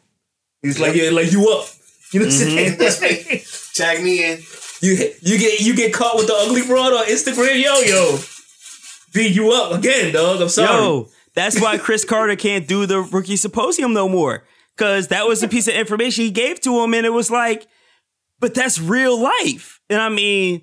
[0.62, 1.66] He's like, yeah, like you up.
[2.12, 2.78] You know what I'm saying?
[2.78, 3.42] That's me.
[3.74, 4.38] Tag me in.
[4.80, 8.18] You you get you get caught with the ugly broad on Instagram, yo yo.
[9.12, 10.40] Beat you up again, dog.
[10.40, 10.68] I'm sorry.
[10.68, 14.44] Yo, that's why Cris Carter can't do the rookie symposium no more.
[14.76, 17.66] Cause that was a piece of information he gave to him, and it was like,
[18.38, 19.80] but that's real life.
[19.90, 20.62] And I mean,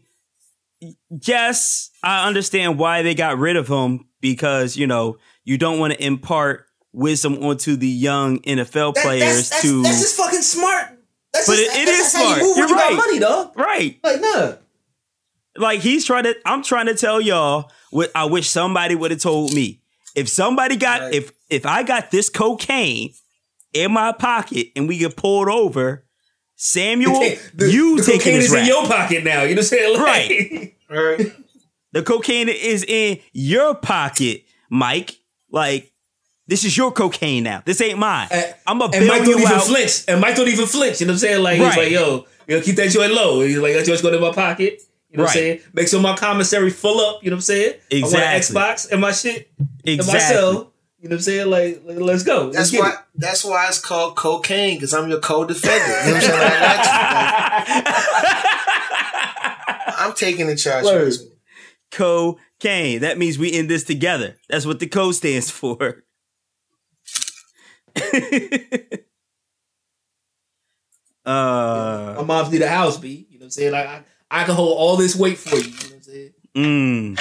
[1.09, 5.93] yes, I understand why they got rid of him because, you know, you don't want
[5.93, 10.41] to impart wisdom onto the young NFL That- players that's, that's, to that's just fucking
[10.41, 10.96] smart.
[11.37, 12.37] That's But just, it- it is smart.
[12.39, 12.95] you move You're you right.
[12.95, 13.51] money, dog.
[13.57, 13.99] right.
[14.03, 14.53] Like nah.
[15.57, 19.19] like he's trying to i'm trying to tell y'all what i wish somebody would have
[19.19, 19.81] told me
[20.15, 21.13] if somebody got Right.
[21.15, 23.13] if if i got this cocaine
[23.73, 26.05] in my pocket and we get pulled over
[26.55, 29.43] samuel you take The- you the taking cocaine is in your pocket now.
[29.43, 29.97] You know what I'm saying?
[29.97, 30.73] Like, Right.
[30.89, 31.35] Right.
[31.91, 35.15] the cocaine is in your pocket mike
[35.51, 35.91] like
[36.47, 39.39] this is your cocaine now this ain't mine And- i'm a And bail Mike don't
[39.39, 40.03] even out flinch.
[40.07, 40.99] And Mike don't even flinch.
[41.01, 41.43] You know what I'm saying?
[41.43, 41.67] Like Right.
[41.73, 43.41] he's like, yo, yo, keep that joint low.
[43.41, 44.81] He's like, that joint's going in my pocket.
[45.11, 45.59] You know what I'm saying?
[45.73, 47.23] Make sure my commissary full up.
[47.23, 47.73] You know what I'm saying?
[47.89, 48.19] Exactly.
[48.19, 50.67] I want an Xbox and my shit and exactly myself.
[50.99, 51.49] You know what I'm saying?
[51.49, 52.45] Like, like, let's go.
[52.45, 52.89] Let's That's why.
[52.89, 52.95] it.
[53.15, 55.87] That's why it's called cocaine because I'm your co-defendant.
[56.07, 56.61] You know what I'm saying?
[56.61, 56.87] Like,
[59.99, 60.85] I'm taking the charge.
[60.85, 61.13] Word.
[61.91, 63.01] cocaine.
[63.01, 64.37] That means we in this together.
[64.49, 66.03] That's what the co stands for.
[71.25, 73.27] uh, My mom's need a house, B.
[73.29, 73.71] You know what I'm saying?
[73.71, 75.63] Like I, I can hold all this weight for you.
[75.63, 76.33] You know what I'm saying?
[76.55, 77.19] mm,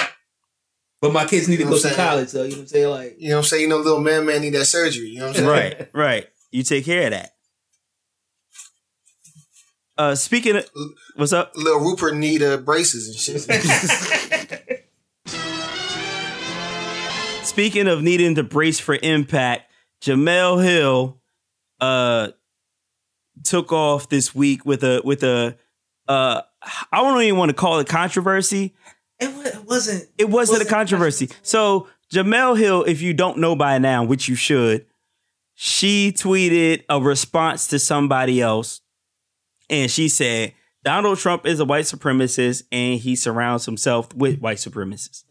[1.01, 2.61] But my kids need to You know go to I'm college, so you know what
[2.61, 2.89] I'm saying?
[2.89, 3.61] Like You know what I'm saying?
[3.63, 5.09] You know, little man, man need that surgery.
[5.09, 5.49] You know what I'm saying?
[5.49, 6.27] right, right.
[6.51, 7.31] You take care of that.
[9.97, 10.69] Uh, speaking of,
[11.15, 11.51] what's up?
[11.55, 13.41] Little Rupert need uh, braces and shit.
[17.43, 19.66] Speaking of needing to brace for impact,
[20.01, 21.17] Jemele Hill,
[21.79, 22.29] uh,
[23.43, 25.57] took off this week with a with a,
[26.07, 26.41] uh,
[26.91, 28.73] I don't even want to call it controversy.
[29.19, 30.09] it, wa- it wasn't.
[30.17, 31.29] It wasn't a Wasn't controversy.
[31.43, 34.85] So Jemele Hill, if you don't know by now, which you should,
[35.53, 38.81] she tweeted a response to somebody else,
[39.69, 44.57] and she said Donald Trump is a white supremacist and he surrounds himself with white
[44.57, 45.23] supremacists.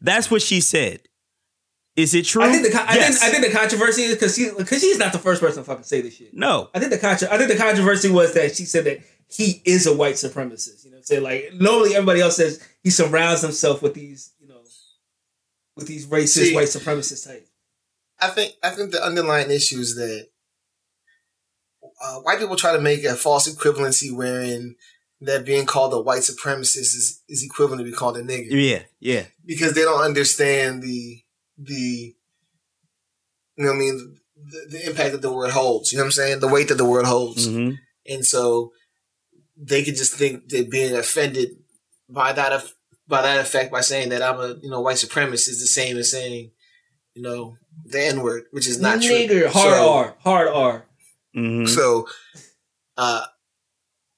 [0.00, 1.07] That's what she said.
[1.98, 2.42] Is it true?
[2.42, 3.20] I think the con- Yes.
[3.22, 5.62] I think I think the controversy is because she because she's not the first person
[5.62, 6.32] to fucking say this shit.
[6.32, 6.70] no.
[6.74, 9.86] I think the contro- I think the controversy was that she said that he is
[9.86, 10.84] a white supremacist.
[10.84, 14.32] You know, what I'm saying like normally everybody else says he surrounds himself with these
[14.40, 14.60] you know
[15.76, 17.50] with these racist See- white supremacist types.
[18.20, 20.28] I think I think the underlying issue is that
[22.02, 24.76] uh, white people try to make a false equivalency wherein
[25.20, 28.82] that being called a white supremacist is, is equivalent to be called a nigger Yeah,
[29.00, 29.24] yeah.
[29.44, 31.22] because they don't understand the
[31.58, 32.14] the
[33.56, 35.90] you know what I mean the, the impact that the word holds.
[35.92, 36.40] You know what I'm saying?
[36.40, 37.70] The weight that the word holds, hmm
[38.10, 38.72] and so
[39.56, 41.50] they could just think that being offended
[42.08, 42.74] by that eff-
[43.06, 45.98] by that effect by saying that I'm a you know white supremacist is the same
[45.98, 46.50] as saying
[47.14, 49.10] you know the N word, which is not true.
[49.16, 50.86] Nigger, hard So- R, hard R.
[51.36, 51.68] Mhm.
[51.68, 52.08] So,
[52.96, 53.22] uh,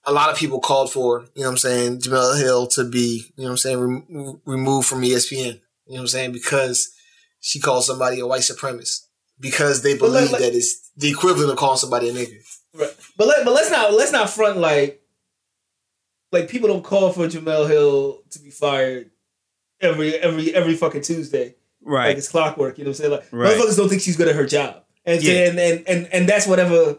[0.05, 3.25] a lot of people called for, you know what I'm saying, Jemele Hill to be,
[3.37, 5.39] you know what I'm saying, rem- removed from ESPN.
[5.47, 5.61] You know
[5.97, 6.33] what I'm saying?
[6.33, 6.91] Because
[7.41, 9.07] she called somebody a white supremacist.
[9.39, 12.39] Because they But let- believe let- that it's the equivalent of calling somebody a nigger.
[12.75, 12.95] Right.
[13.17, 15.03] But let but let's not let's not front like
[16.33, 19.11] like people don't call for Jemele Hill to be fired
[19.81, 21.57] every every every fucking Tuesday.
[21.83, 22.09] Right.
[22.09, 23.11] Like it's clockwork, you know what I'm saying?
[23.13, 23.57] Like Right.
[23.57, 24.85] motherfuckers don't think she's good at her job.
[25.07, 25.49] And, Yeah.
[25.49, 26.99] and, and and and that's whatever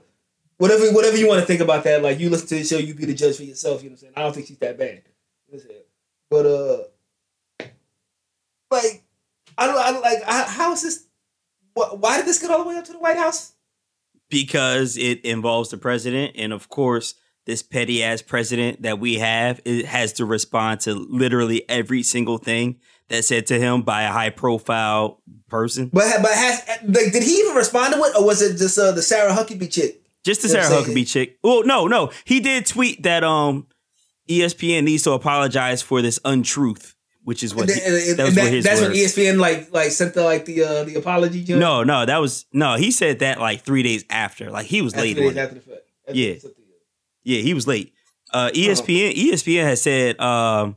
[0.57, 2.01] whatever whatever you want to think about that.
[2.01, 3.97] Like you listen to the show, you be the judge for yourself, you know what
[3.97, 4.13] I'm saying?
[4.17, 4.89] I don't think she's that bad.
[4.89, 5.01] You know
[5.49, 5.83] what I'm saying?
[6.31, 7.67] But uh
[8.71, 9.03] like
[9.57, 11.05] I don't I don't like I, how is this
[11.75, 13.53] wh- why did this get all the way up to the White House?
[14.29, 19.59] because it involves the president and of course this petty ass president that we have
[19.65, 24.11] it has to respond to literally every single thing that's said to him by a
[24.11, 25.89] high profile person.
[25.91, 28.93] But but has like did he even respond to it or was it just uh,
[28.93, 30.01] the Sarah Huckabee chick?
[30.23, 31.37] just the You know sarah huckabee chick.
[31.43, 32.11] Well no no.
[32.23, 33.67] He did tweet that um
[34.29, 38.19] espn needs to apologize for this untruth which is what And and- that was and
[38.19, 39.03] what that- his that's when E.
[39.05, 41.43] ESPN like like sent the like the uh, the apology.
[41.53, 44.93] No no that was no he said that like three days after like he was
[44.93, 45.37] After late it.
[45.37, 45.81] after the fact.
[46.07, 46.33] After Yeah.
[46.35, 46.53] the-
[47.23, 47.93] Yeah, he was late.
[48.33, 48.51] Uh, Uh-huh.
[48.55, 50.75] ESPN ESPN has said um,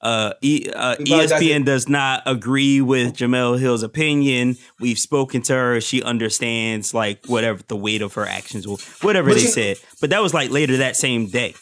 [0.00, 4.56] uh, e, uh, ESPN does not agree with Jemele Hill's opinion.
[4.80, 9.28] We've spoken to her; she understands like whatever the weight of her actions will, whatever
[9.28, 9.76] But they you- said.
[10.00, 11.54] But that was like later that same day.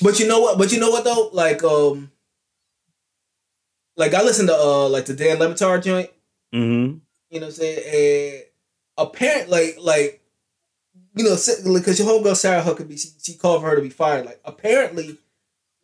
[0.00, 0.56] But you know what?
[0.56, 1.30] But you know what though?
[1.32, 2.12] Like um,
[4.00, 6.10] like I listened to uh like the Dan Le Batard joint.
[6.52, 8.34] hmm You know what I'm saying?
[8.38, 8.44] And
[8.98, 10.22] apparent like like
[11.14, 11.36] you know
[11.74, 14.26] because your homegirl Sarah Huckabee she, she called for her to be fired.
[14.26, 15.18] Like apparently,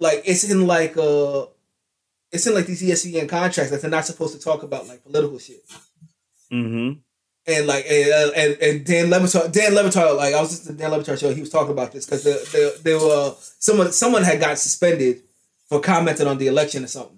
[0.00, 1.46] like it's in like uh
[2.32, 5.38] it's in like these ESPN contracts that they're not supposed to talk about like political
[5.38, 5.62] shit.
[6.52, 7.00] Mm-hmm.
[7.46, 10.50] and like and uh, and, and Dan Le Batard, Dan Le Batard, like I was
[10.50, 11.34] just the Dan Le Batard show.
[11.34, 15.22] He was talking about this because they, they, they were someone someone had got suspended
[15.68, 17.15] for commenting on the election or something.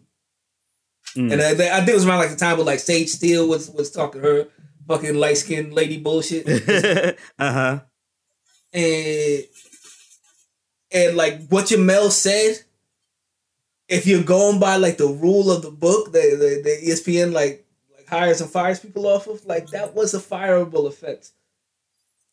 [1.17, 1.33] Mm.
[1.33, 3.71] And I, I think it was around like the time where like Sage Steele was
[3.71, 4.49] was talking to her
[4.87, 6.47] fucking light skinned lady bullshit,
[7.39, 7.81] uh huh.
[8.73, 9.45] and
[10.93, 12.65] and like what Jemele said.
[13.89, 17.65] If you're going by like the rule of the book, the the, the ESPN like
[17.97, 21.33] like hires and fires people off of, like that was a fireable offense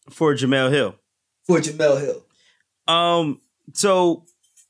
[0.09, 0.95] For Jemele Hill.
[1.43, 2.25] for Jemele Hill.
[2.93, 3.39] Um.
[3.73, 4.25] So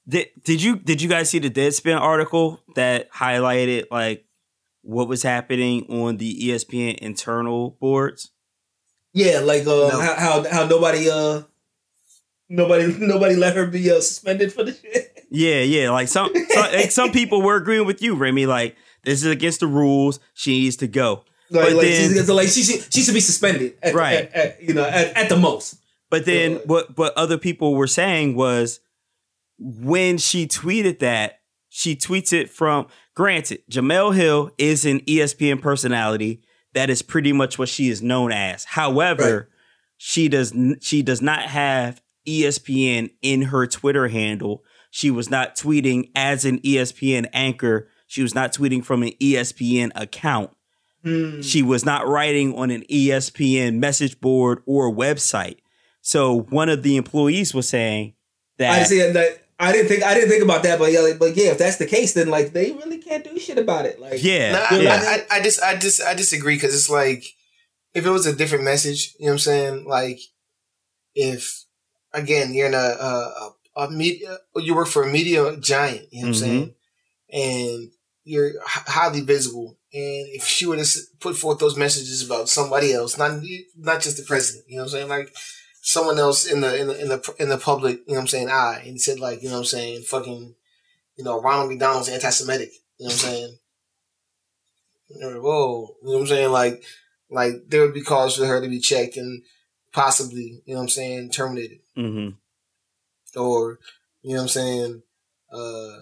[0.07, 4.25] did did you did you guys see the Deadspin article that highlighted like
[4.81, 8.31] what was happening on the ESPN internal boards?
[9.13, 9.99] Yeah, like uh, No.
[9.99, 11.41] how, how how nobody uh
[12.49, 15.25] nobody nobody let her be uh, suspended for the shit.
[15.31, 15.89] Yeah, yeah.
[15.89, 18.45] Like some some, like some people were agreeing with you, Remy.
[18.45, 20.19] Like this is against the rules.
[20.33, 21.23] She needs to go.
[21.49, 24.13] Like, But like, then- she's, like she should she should be suspended, at, Right.
[24.13, 25.77] At, at, you know, at, at the most.
[26.09, 26.57] But then Yeah.
[26.65, 28.79] what what other people were saying was
[29.57, 31.39] when she tweeted that,
[31.69, 36.41] she tweets it from granted, Jemele Hill is an ESPN personality.
[36.73, 38.65] That is pretty much what she is known as.
[38.65, 39.45] However, Right.
[39.97, 44.63] she does she does not have ESPN in her Twitter handle.
[44.91, 47.89] She was not tweeting as an ESPN anchor.
[48.07, 50.51] She was not tweeting from an ESPN account.
[51.03, 51.41] Hmm.
[51.41, 55.57] She was not writing on an ESPN message board or website.
[56.01, 58.13] So one of the employees was saying
[58.57, 59.44] that didn't see that.
[59.57, 61.77] I didn't think I didn't think about that, but yeah, like, but yeah, if that's
[61.77, 63.99] the case, then like they really can't do shit about it.
[63.99, 64.91] Like yeah, Nah, I, yeah.
[65.29, 67.23] I, I, I just, I just, I disagree because it's like
[67.93, 69.85] if it was a different message, you know what I'm saying?
[69.87, 70.19] Like
[71.13, 71.63] if
[72.13, 76.21] again you're in a a, a, a media, you work for a media giant, you
[76.23, 76.43] know what Mhm.
[76.43, 76.75] I'm saying,
[77.31, 77.91] and
[78.23, 79.77] you're h- highly visible.
[79.93, 83.41] And if she were to put forth those messages about somebody else, not
[83.77, 85.33] not just the president, you know what I'm saying, like
[85.85, 88.27] someone else in the in the in the in the public, you know what I'm
[88.27, 90.55] saying, eye, and said like, you know what I'm saying, fucking,
[91.15, 93.57] you know, Ronald McDonald's anti-Semitic, you know what I'm saying.
[95.21, 96.51] Whoa, you know what I'm saying?
[96.51, 96.83] Like,
[97.29, 99.43] like there would be cause for her to be checked and
[99.93, 102.29] possibly, you know what I'm saying, terminated, hmm
[103.36, 103.79] or
[104.23, 105.03] you know what I'm saying,
[105.53, 105.97] uh,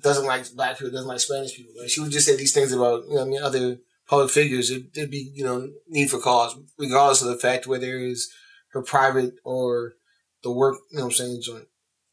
[0.00, 1.74] doesn't like black people, doesn't like Spanish people.
[1.78, 3.76] Like she would just say these things about, you know, I mean, other
[4.08, 4.70] public figures.
[4.70, 8.32] It, there'd be, you know, need for cause, regardless of the fact whether it's
[8.74, 9.94] her private or
[10.42, 11.64] the work, you know what I'm saying, joint.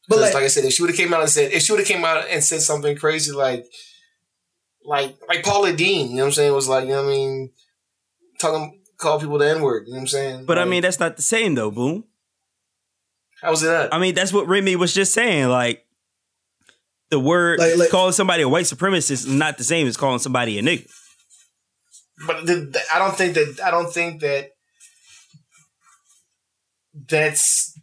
[0.08, 1.62] But But like- like, I said, if she would have came out and said, if
[1.64, 3.66] she would have came out and said something crazy like,
[4.86, 7.16] like, like Paula Deen, you know what I'm saying, was like, you know what I
[7.16, 7.52] mean,
[8.40, 10.46] talking, call people the N word, you know what I'm saying?
[10.46, 12.06] But I mean, that's not the same though, Boom.
[13.42, 13.94] how was it that?
[13.94, 15.50] I mean, that's what Remy was just saying.
[15.50, 15.86] Like
[17.10, 20.20] the word Like- like- calling somebody a white supremacist is not the same as calling
[20.20, 20.90] somebody a nigga.
[22.26, 24.52] But the, the- I don't think that, I don't think that,
[26.94, 27.78] that's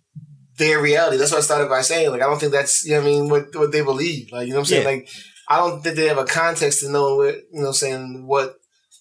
[0.56, 1.16] their reality.
[1.16, 2.10] That's what I started by saying.
[2.10, 4.32] Like I don't think that's you know what I mean what what they believe.
[4.32, 4.82] Like you know what I'm saying.
[4.82, 4.88] Yeah.
[4.88, 5.08] Like
[5.48, 8.56] I don't think they have a context to know what you know I'm saying what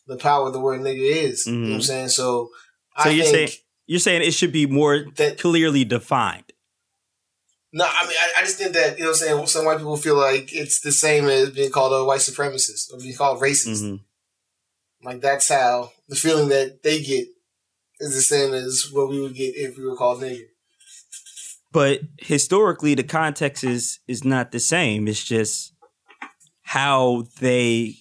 [0.08, 1.46] the power of the word nigga is.
[1.46, 1.84] You know what I'm Mhm.
[1.84, 2.10] saying.
[2.10, 2.50] So
[2.98, 6.52] So I you're think saying you're saying it should be more that clearly defined.
[7.74, 9.78] no, I mean I, I just think that you know what I'm saying some white
[9.78, 13.42] people feel like it's the same as being called a white supremacist or being called
[13.42, 13.84] racist.
[13.84, 14.00] Mhm.
[15.04, 17.28] Like that's how the feeling that they get
[18.00, 20.46] is the same as what we would get if we were called nigger.
[21.72, 25.08] But historically, the context is is not the same.
[25.08, 25.74] It's just
[26.64, 27.96] how they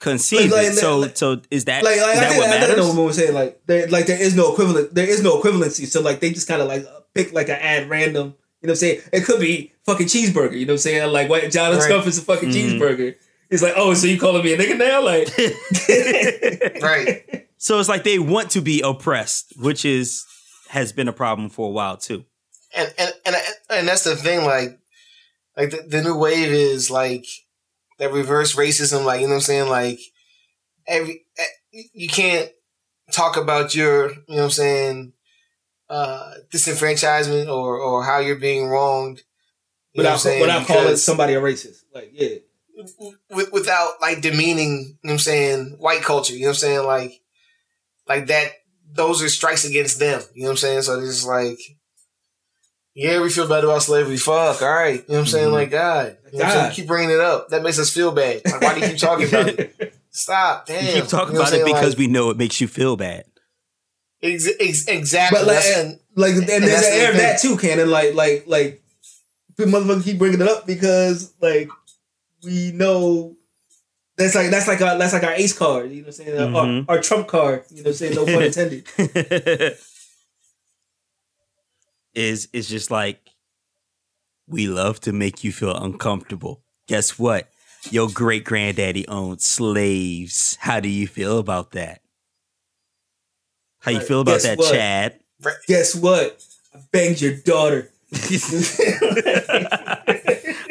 [0.00, 0.74] conceive Like- it.
[0.74, 2.76] so like- so is that like, like is I that think what I think I
[2.76, 3.34] know what we're saying.
[3.34, 4.94] Like, there, like there is no equivalent.
[4.94, 5.86] There is no equivalency.
[5.86, 6.84] So like they just kind of like
[7.14, 8.34] pick like an ad random.
[8.62, 9.00] You know what I'm saying?
[9.12, 10.58] It could be fucking cheeseburger.
[10.58, 11.12] You know what I'm saying?
[11.12, 11.88] Like what Jonathan Right.
[11.90, 12.52] Trump is a fucking Mhm.
[12.78, 13.14] cheeseburger.
[13.50, 15.02] He's like, oh, so you calling me a nigga now?
[15.02, 15.28] Like,
[16.82, 17.45] Right.
[17.66, 20.24] So it's like they want to be oppressed, which is
[20.68, 22.24] has been a problem for a while too.
[22.72, 23.36] and and and
[23.68, 24.44] and that's the thing.
[24.44, 24.78] Like,
[25.56, 27.26] like the, the new wave is like
[27.98, 29.04] that reverse racism.
[29.04, 29.68] Like, you know what I'm saying?
[29.68, 29.98] Like,
[30.86, 31.24] every
[31.92, 32.52] you can't
[33.10, 35.12] talk about your, you know what I'm saying,
[35.90, 39.22] uh, disenfranchisement or or how you're being wronged.
[39.92, 41.82] You know what I'm without without calling somebody a racist.
[41.92, 42.36] Like, yeah,
[43.50, 46.86] without like demeaning, you know what I'm saying, white culture, you know what I'm saying?
[46.86, 47.22] Like,
[48.08, 48.52] like that,
[48.92, 50.82] those are strikes against them, you know what I'm saying?
[50.82, 51.58] So it's like,
[52.94, 54.16] yeah, we feel bad about slavery.
[54.16, 54.94] Fuck, all right.
[54.94, 55.48] You know what I'm saying?
[55.48, 55.52] Mhm.
[55.52, 56.16] Like, God.
[56.32, 56.64] You know what I'm?
[56.68, 56.72] God.
[56.72, 57.50] Keep bringing it up.
[57.50, 58.40] That makes us feel bad.
[58.46, 59.94] Like, why do you keep talking about it?
[60.10, 60.64] Stop.
[60.66, 60.86] Damn.
[60.86, 62.96] You keep talking You know about it because Like, we know it makes you feel
[62.96, 63.24] bad.
[64.22, 65.38] ex- ex- exactly.
[65.40, 67.90] But like, That's- and, like, and, and there's an the air of that too, Cannon.
[67.90, 68.82] Like, like, like,
[69.58, 71.68] the motherfucker keep bringing it up because like
[72.44, 73.36] we know
[74.16, 75.90] that's like that's like our that's like our ace card.
[75.90, 76.38] You know what I'm saying?
[76.38, 76.84] Mhm.
[76.88, 77.64] Our, our trump card.
[77.70, 78.14] You know what I'm saying?
[78.14, 78.86] No pun intended.
[82.14, 83.20] is is just like
[84.48, 86.62] we love to make you feel uncomfortable.
[86.88, 87.48] Guess what?
[87.90, 90.56] Your great granddaddy owned slaves.
[90.60, 92.00] How do you feel about that?
[93.80, 94.72] How you feel about Guess that, what?
[94.72, 95.20] Chad?
[95.68, 96.42] Guess what?
[96.74, 97.92] I banged your daughter.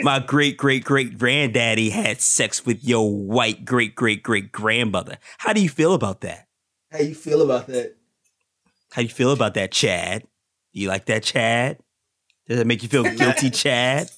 [0.06, 5.18] My great great great granddaddy had sex with your white great great great grandmother.
[5.40, 6.46] How do you feel about that?
[6.92, 7.96] How you feel about that?
[8.92, 10.28] How you feel about that, Chad?
[10.74, 11.80] You like that, Chad?
[12.48, 14.12] Does that make you feel guilty, Chad?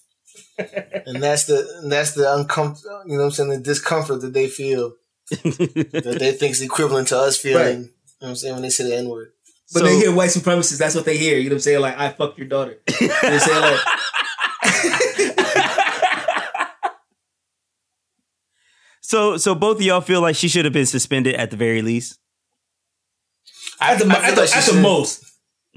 [0.58, 3.50] and that's the, and that's the uncomfortable, you know what I'm saying?
[3.52, 4.92] The discomfort that they feel,
[5.30, 7.76] that they think is equivalent to us feeling, Right.
[7.78, 8.54] you know what I'm saying?
[8.56, 9.30] When they say the N word.
[9.74, 11.38] But So- they hear white supremacists, that's what they hear.
[11.38, 11.80] You know what I'm saying?
[11.80, 12.78] Like, I fucked your daughter.
[13.00, 13.62] You know what I'm saying?
[13.62, 13.80] Like,
[19.08, 21.82] so so both of y'all feel like she should have been suspended at the very
[21.82, 22.20] least.
[23.80, 25.24] at the, I feel at the, like she at the most.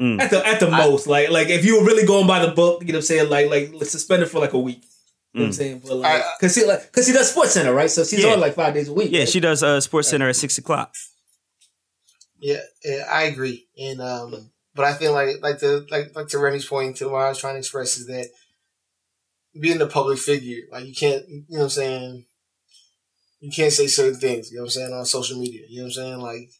[0.00, 0.20] Mm.
[0.20, 2.80] At the at the most, like like if you were really going by the book,
[2.82, 4.82] you know what I'm saying, like like let's suspend her for like a week.
[5.32, 5.54] You know what I'm Mm.
[5.54, 5.82] saying?
[5.86, 7.90] But like, I- cause she like cause she does Sports Center, right?
[7.90, 8.32] So she's Yeah.
[8.32, 9.10] on like five days a week.
[9.12, 9.28] Yeah, right?
[9.28, 10.94] she does uh, Sports Center at six o'clock.
[12.40, 13.68] Yeah, yeah, I agree.
[13.78, 17.22] And um, but I feel like like the like like to Remy's point to what
[17.22, 18.26] I was trying to express is that
[19.60, 22.24] being a public figure, like you can't, you know what I'm saying.
[23.40, 25.62] You can't say certain things, you know what I'm saying, on social media.
[25.68, 26.18] You know what I'm saying?
[26.20, 26.50] Like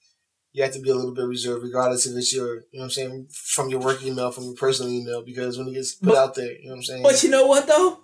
[0.52, 2.84] you have to be a little bit reserved, regardless if it's your, you know what
[2.84, 6.08] I'm saying, from your work email, from your personal email, because when it gets put
[6.10, 7.02] But- out there, you know what I'm saying.
[7.02, 7.98] But you know what though?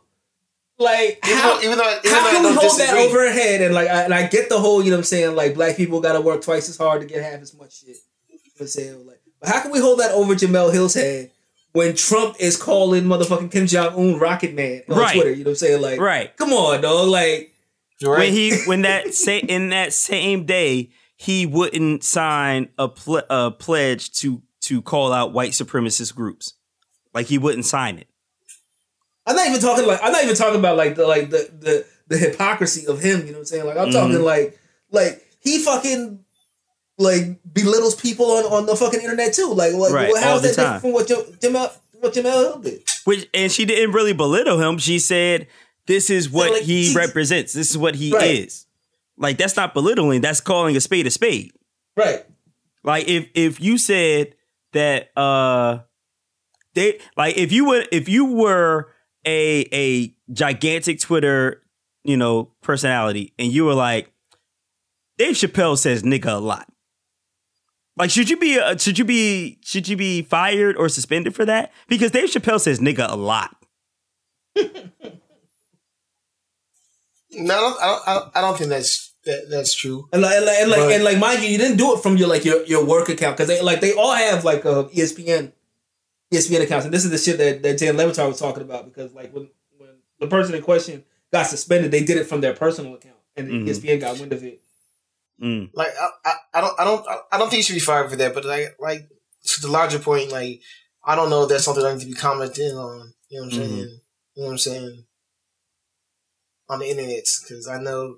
[0.78, 3.20] Like even how though, even though, even how though can we don't hold that over
[3.26, 3.62] her head?
[3.62, 5.74] And like I, and I get the whole, you know what I'm saying, like black
[5.76, 7.96] people gotta work twice as hard to get half as much shit.
[8.28, 9.06] You know what I'm saying?
[9.06, 11.30] Like but how can we hold that over Jemele Hill's head
[11.72, 15.14] when Trump is calling motherfucking Kim Jong Un Rocket Man on Right.
[15.14, 15.30] Twitter?
[15.30, 15.80] You know what I'm saying?
[15.80, 16.36] Like Right.
[16.36, 17.08] come on, dog.
[17.08, 17.48] Like You're
[18.02, 18.18] right.
[18.18, 23.50] When he when that say in that same day he wouldn't sign a ple- a
[23.50, 26.54] pledge to to call out white supremacist groups.
[27.14, 28.08] Like he wouldn't sign it.
[29.26, 31.86] I'm not even talking like I'm not even talking about like the like the the,
[32.08, 33.20] the hypocrisy of him.
[33.20, 33.66] You know what I'm saying?
[33.66, 33.92] Like I'm Mhm.
[33.92, 34.58] talking like
[34.90, 36.20] like he fucking
[36.98, 39.52] like belittles people on, on the fucking internet too.
[39.52, 41.06] Like like Right, well, how all is the that different from what
[41.40, 42.82] Jemele what Jemele Hill did?
[43.04, 44.78] Which and she didn't really belittle him.
[44.78, 45.46] She said,
[45.86, 47.52] "This is what like, he represents.
[47.52, 48.30] This is what he Right.
[48.40, 48.66] is."
[49.18, 50.20] Like that's not belittling.
[50.20, 51.52] That's calling a spade a spade.
[51.96, 52.24] Right.
[52.84, 54.34] Like if if you said
[54.72, 55.78] that uh
[56.74, 58.92] they like if you would if you were
[59.26, 61.62] a a gigantic Twitter,
[62.04, 64.12] you know, personality and you were like
[65.18, 66.70] Dave Chappelle says nigga a lot.
[67.96, 71.46] Like should you be uh, should you be should you be fired or suspended for
[71.46, 71.72] that?
[71.88, 73.56] Because Dave Chappelle says nigga a lot.
[77.36, 80.08] no, I don't, I don't, I don't- think that's that, that's true.
[80.12, 82.16] And like and like and like, and like mind you, you didn't do it from
[82.16, 85.52] your like your, your work account because they like they all have like a ESPN
[86.32, 88.84] ESPN accounts, and this is the shit that, that Dan Le Batard was talking about
[88.84, 92.52] because like when when the person in question got suspended, they did it from their
[92.54, 93.68] personal account, and Mhm.
[93.68, 94.60] ESPN got wind of it.
[95.42, 95.70] Mm.
[95.74, 98.16] Like I, I, I don't I don't I don't think you should be fired for
[98.16, 98.32] that.
[98.32, 99.08] But like like
[99.44, 100.60] to the larger point, like
[101.04, 103.12] I don't know if that's something I need to be commenting on.
[103.28, 103.78] You know what I'm saying?
[103.78, 103.88] You
[104.36, 105.04] know what I'm saying?
[106.68, 108.16] On the internet, because I know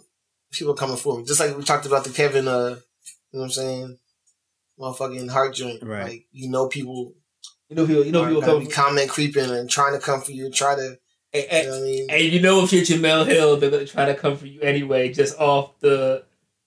[0.51, 1.25] people coming for me.
[1.25, 2.77] Just like we talked about the Kevin, uh,
[3.31, 3.99] you know what I'm saying?
[4.79, 5.83] Motherfucking Hart joint.
[5.83, 6.03] Right.
[6.05, 7.15] Like you know people,
[7.69, 10.21] You know, people, you know, people gonna come be comment creeping and trying to come
[10.21, 10.99] for you, try to.
[11.33, 12.11] and, You and, know what I mean?
[12.11, 15.13] and you know if you're Jemele Hill, they're gonna try to come for you anyway,
[15.13, 16.25] just off the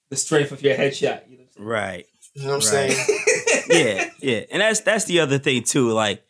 [0.09, 1.29] the strength of your headshot.
[1.29, 2.05] You know what Right.
[2.35, 2.91] You know what I'm Right.
[2.91, 3.17] saying?
[3.69, 5.91] Yeah, yeah, and that's that's the other thing too.
[5.91, 6.25] Like,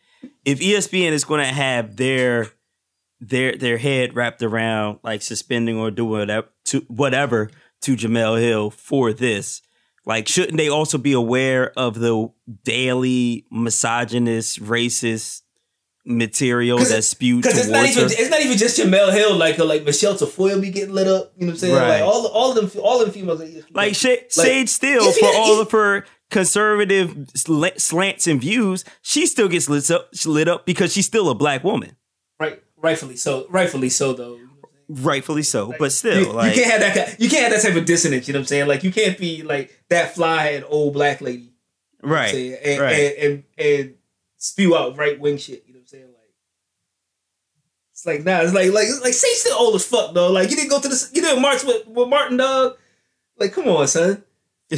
[0.45, 2.52] if ESPN is going to have their
[3.22, 7.49] their their head wrapped around like suspending or doing whatever to whatever
[7.84, 9.61] to Jemele Hill for this,
[10.05, 12.28] like, shouldn't they also be aware of the
[12.63, 15.41] daily misogynist, racist
[16.03, 18.09] material that's spewed Because towards it's not even her?
[18.22, 21.32] it's not even just Jemele Hill, like uh, like Michelle Tafoya be getting lit up.
[21.38, 21.76] You know what I'm saying?
[21.76, 21.89] Right.
[21.89, 23.39] Like all all of them all of them females.
[23.41, 23.65] ESPN.
[23.76, 29.26] Like Sha- Sage Steele, if for all of her conservative sla- slants and views, she
[29.28, 31.95] still gets lit up, lit up because she's still a black woman.
[32.39, 34.36] right, rightfully so, rightfully so though.
[34.36, 35.06] You know what I'm saying?
[35.06, 37.22] Rightfully so, but still, you, you can't have that.
[37.22, 38.28] You can't have that type of dissonance.
[38.28, 38.68] You know what I'm saying?
[38.68, 41.54] Like you can't be like that fly and old black lady.
[42.04, 42.94] You know right, and, right.
[42.94, 43.96] and, and and
[44.38, 45.64] spew out right wing shit.
[45.68, 46.06] You know what I'm saying?
[46.06, 46.16] Like
[47.92, 50.32] it's like nah, it's like like it's like Sage Steele old as fuck though.
[50.32, 52.78] Like you didn't go to the you didn't march with, with Martin dog.
[53.38, 54.24] Like come on, son.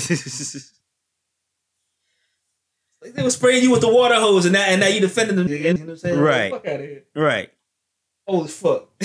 [3.01, 5.36] Like they were spraying you with the water hose and now and now you defending
[5.36, 5.47] them.
[5.49, 6.16] You know what I'm saying?
[6.16, 6.51] Like, Right.
[6.51, 7.04] fuck out of here.
[7.16, 7.53] right.
[8.26, 8.89] Old as fuck.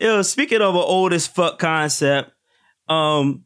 [0.00, 2.30] Yo, speaking of an old as fuck concept,
[2.88, 3.44] um,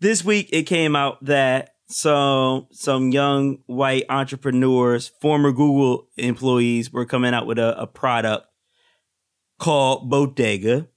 [0.00, 7.04] this week it came out that some some young white entrepreneurs, former Google employees, were
[7.06, 8.46] coming out with a, a product
[9.58, 10.88] called Bodega,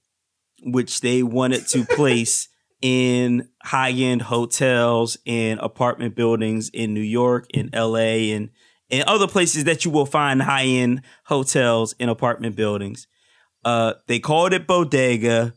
[0.64, 2.48] which they wanted to place
[2.82, 8.50] in high end hotels and apartment buildings in New York, in LA, and
[8.90, 13.06] and other places that you will find high end hotels and apartment buildings.
[13.64, 15.54] Uh, they called it Bodega.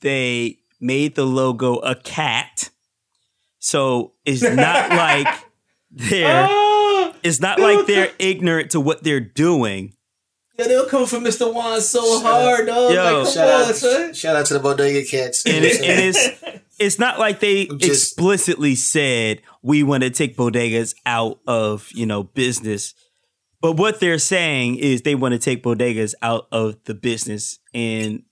[0.00, 2.70] They made the logo a cat.
[3.58, 5.28] So it's not like
[5.90, 7.12] they're Ah!
[7.22, 9.94] it's not like they're ignorant to what they're doing.
[10.58, 11.52] Yeah, they'll come for Mr.
[11.52, 12.92] Juan so Shut hard, dog.
[12.92, 13.22] Yo.
[13.22, 14.12] like, Shout on, out, son.
[14.14, 15.44] shout out to the Bodega Cats.
[15.46, 16.44] And it, it is
[16.78, 22.04] it's not like they Just- explicitly said we want to take bodegas out of, you
[22.06, 22.94] know, business.
[23.60, 28.22] But what they're saying is they want to take bodegas out of the business and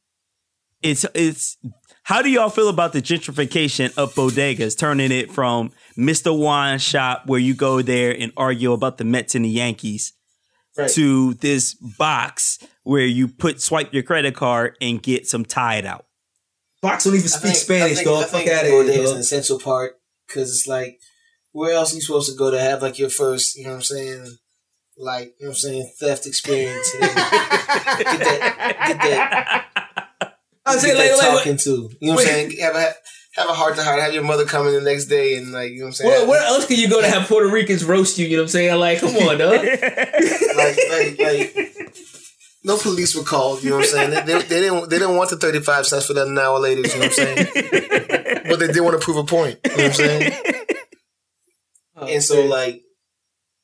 [0.82, 1.56] it's it's
[2.02, 6.36] how do y'all feel about the gentrification of bodegas, turning it from Mr.
[6.36, 10.12] Wine shop where you go there and argue about the Mets and the Yankees
[10.82, 10.90] Right.
[10.92, 16.06] to this box where you put swipe your credit card and get some tide out?
[16.82, 18.22] Box don't even speak think- Spanish, I think, dog.
[18.24, 20.98] I Fuck out of Bodega here, is an essential part because it's like,
[21.52, 23.76] where else are you supposed to go to have like your first, you know what
[23.76, 24.26] I'm saying?
[24.96, 26.90] Like, you know what I'm saying, theft experience.
[26.92, 29.66] get that, get that,
[30.66, 31.70] I was saying, like, like, talking to
[32.00, 32.58] You know what I'm saying?
[32.60, 32.94] Have a,
[33.34, 34.00] have a heart to heart.
[34.00, 36.10] Have your mother come in the next day and like, you know what I'm saying?
[36.10, 38.26] where, where else can you go to have Puerto Ricans roast you?
[38.26, 38.78] You know what I'm saying?
[38.78, 39.52] Like, come on, dog.
[40.56, 41.76] like, like, like,
[42.64, 43.62] no police were called.
[43.62, 44.10] You know what I'm saying?
[44.10, 44.90] They, they, they didn't.
[44.90, 46.82] They didn't want the 35 cents for that an hour later.
[46.82, 47.46] You know what I'm saying?
[48.48, 49.58] but they did want to prove a point.
[49.64, 50.32] You know what I'm saying?
[51.96, 52.82] Oh, And so like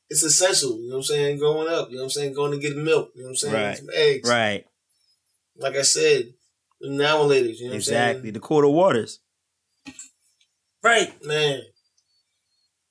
[0.09, 2.53] it's essential, you know what I'm saying, growing up, you know what I'm saying, going
[2.53, 3.77] to get milk, you know what I'm saying, Right.
[3.77, 4.29] some eggs.
[4.29, 4.65] right.
[5.57, 6.35] Like I said,
[6.81, 8.31] now hour later, you know what Exactly.
[8.31, 9.21] The quarter waters.
[10.87, 11.13] Right.
[11.25, 11.61] Man.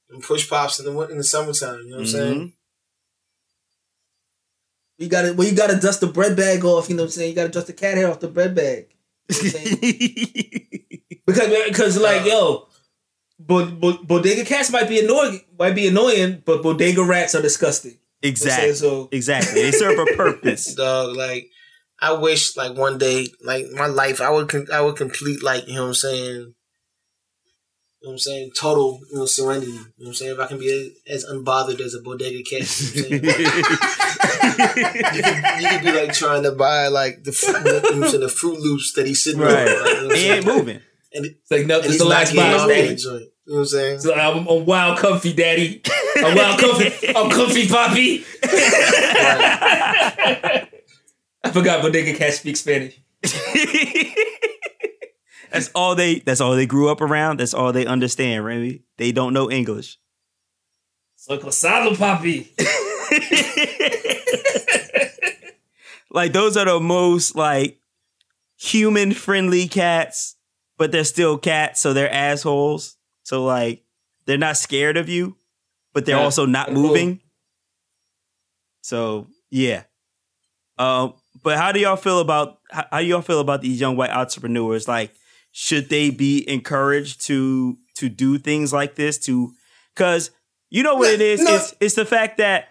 [0.09, 2.35] And push pops in the in the summertime, you know what I'm saying?
[2.41, 2.53] Mhm.
[4.97, 7.29] You gotta well, you gotta dust the bread bag off, you know what I'm saying?
[7.31, 8.87] You gotta dust the cat hair off the bread bag.
[9.29, 9.79] You know what I'm
[11.25, 12.67] because because like yo,
[13.39, 17.97] bo- bo- bodega cats might be annoying, might be annoying, but bodega rats are disgusting.
[18.21, 18.69] You know what I'm saying?
[18.69, 18.73] exactly.
[18.75, 19.61] So Exactly.
[19.63, 20.73] They serve a purpose.
[20.75, 21.49] Dog, like
[21.99, 25.67] I wish like one day, like my life, I would con- I would complete like,
[25.67, 26.54] you know what I'm saying,
[28.05, 29.71] you know what I'm saying, total, you know, serenity.
[29.71, 30.33] You know what I'm saying?
[30.33, 32.61] If I can be as unbothered as a bodega cat,
[32.93, 33.55] you know what I'm saying?
[35.15, 38.13] you could, you could be like trying to buy like the fruit, you know what
[38.13, 39.67] I'm the Fruit Loops that he's sitting right.
[39.67, 39.81] on.
[39.81, 40.81] Like, you know He ain't moving.
[41.13, 42.95] And, it's like no, it's the last getting box, daddy.
[42.95, 43.21] joint.
[43.47, 43.99] You know what I'm saying?
[44.01, 45.81] So I'm, I'm wild comfy, daddy.
[46.17, 47.07] I'm wild comfy.
[47.07, 48.23] I'm comfy, poppy.
[51.43, 52.99] I forgot bodega cat speaks Spanish.
[55.55, 56.19] That's all they.
[56.19, 57.39] That's all they grew up around.
[57.39, 58.83] That's all they understand, Remy.
[58.97, 59.97] They don't know English.
[61.15, 62.47] Soy casado, papi.
[66.11, 67.79] like those are the most like
[68.57, 70.35] human friendly cats,
[70.77, 72.97] but they're still cats, so they're assholes.
[73.23, 73.83] So like
[74.25, 75.35] they're not scared of you,
[75.93, 77.21] but they're Yeah, also not moving.
[78.81, 79.83] So yeah.
[80.77, 83.95] Um, but how do y'all feel about how, how do y'all feel about these young
[83.95, 84.87] white entrepreneurs?
[84.87, 85.13] Like,
[85.57, 89.17] should they be encouraged to to do things like this?
[89.19, 89.53] To
[89.95, 90.31] because
[90.69, 91.41] you know what it is.
[91.41, 91.55] No.
[91.55, 92.67] It's it's the fact that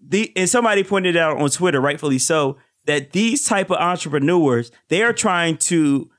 [0.00, 2.56] the and somebody pointed out on Twitter, rightfully so,
[2.86, 6.10] that these type of entrepreneurs they are trying to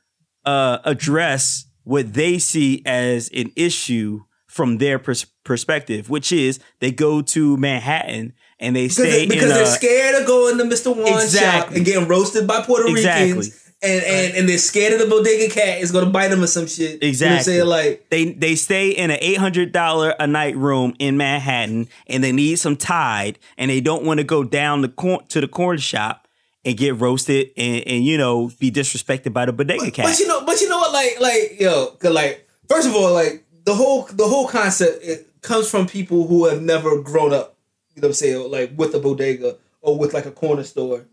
[0.45, 6.91] uh, address what they see as an issue from their pers- perspective, which is they
[6.91, 10.95] go to Manhattan and they Because, stay because in they're scared of going to Mr.
[10.95, 13.29] One shop and getting roasted by Puerto Exactly.
[13.33, 13.66] Ricans.
[13.83, 16.65] And, and and they're scared of the bodega cat is gonna bite them or some
[16.65, 17.03] shit.
[17.03, 17.53] Exactly.
[17.53, 17.89] You know I'm saying?
[17.91, 22.23] Like they they stay in an eight hundred dollar a night room in Manhattan, and
[22.23, 25.47] they need some Tide, and they don't want to go down the corn to the
[25.47, 26.27] corn shop
[26.65, 30.05] and get roasted and, and you know be disrespected by the bodega cat.
[30.07, 30.91] But you know, but you know what?
[30.91, 35.27] Like, like, yo, 'cause, like, first of all, like the whole the whole concept it
[35.43, 37.55] comes from people who have never grown up.
[37.93, 38.49] You know what I'm saying?
[38.51, 41.05] Like with a bodega or with like a corner store.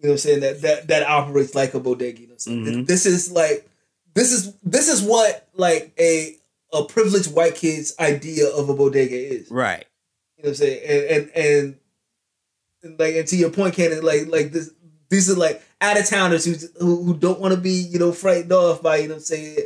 [0.00, 0.40] You know what I'm saying?
[0.40, 2.20] That that that operates like a bodega.
[2.20, 2.84] You know what I'm saying?
[2.84, 2.86] Mhm.
[2.86, 3.68] This is like
[4.14, 6.36] this is this is what like a
[6.72, 9.50] a privileged white kid's idea of a bodega is.
[9.50, 9.84] right.
[10.36, 10.82] You know what I'm saying?
[10.86, 11.76] And and and,
[12.84, 14.70] and like and to your point, Cannon, like like this
[15.10, 18.52] these are like out of towners who, who don't want to be, you know, frightened
[18.52, 19.58] off by, you know what I'm saying,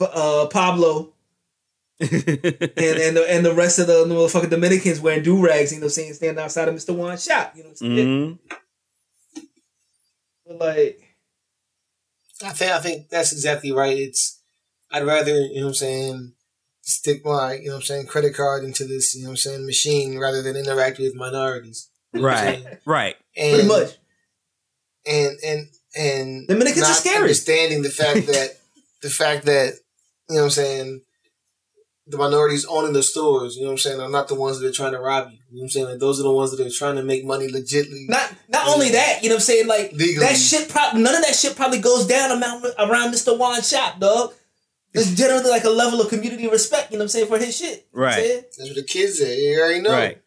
[0.00, 1.12] uh Pablo
[2.00, 5.86] and and the, and the rest of the motherfucking Dominicans wearing do rags, you know
[5.86, 6.94] what I'm saying, standing outside of Mr.
[6.94, 7.52] Juan's shop.
[7.56, 8.38] You know what I'm saying?
[8.48, 8.58] Mhm.
[10.48, 11.00] But like
[12.42, 13.96] I think I think that's exactly right.
[13.96, 14.40] It's
[14.90, 16.32] I'd rather, you know what I'm saying,
[16.80, 19.36] stick my, you know what I'm saying, credit card into this, you know what I'm
[19.36, 21.90] saying, machine rather than interact with minorities.
[22.12, 22.78] You know what I'm Right.
[22.86, 23.16] Right.
[23.36, 23.98] And, pretty much.
[25.06, 27.22] And and and the Dominicans are not scary.
[27.22, 28.56] Understanding the fact that
[29.02, 29.74] the fact that,
[30.28, 31.02] you know what I'm saying,
[32.08, 34.66] the minorities owning the stores, you know what I'm saying, are not the ones that
[34.66, 35.38] are trying to rob you.
[35.50, 35.86] You know what I'm saying?
[35.86, 38.08] Like those are the ones that are trying to make money legitly.
[38.08, 39.66] Not not only that, you know what I'm saying?
[39.66, 40.26] Like Legally.
[40.26, 43.36] that shit probably none of that shit probably goes down around, around Mr.
[43.36, 44.32] Juan's shop, dog.
[44.92, 47.56] There's generally like a level of community respect, you know what I'm saying, for his
[47.56, 47.86] shit.
[47.92, 48.42] You know what Right.
[48.42, 49.36] That's what the kids at.
[49.36, 49.92] You already know.
[49.92, 50.18] Right.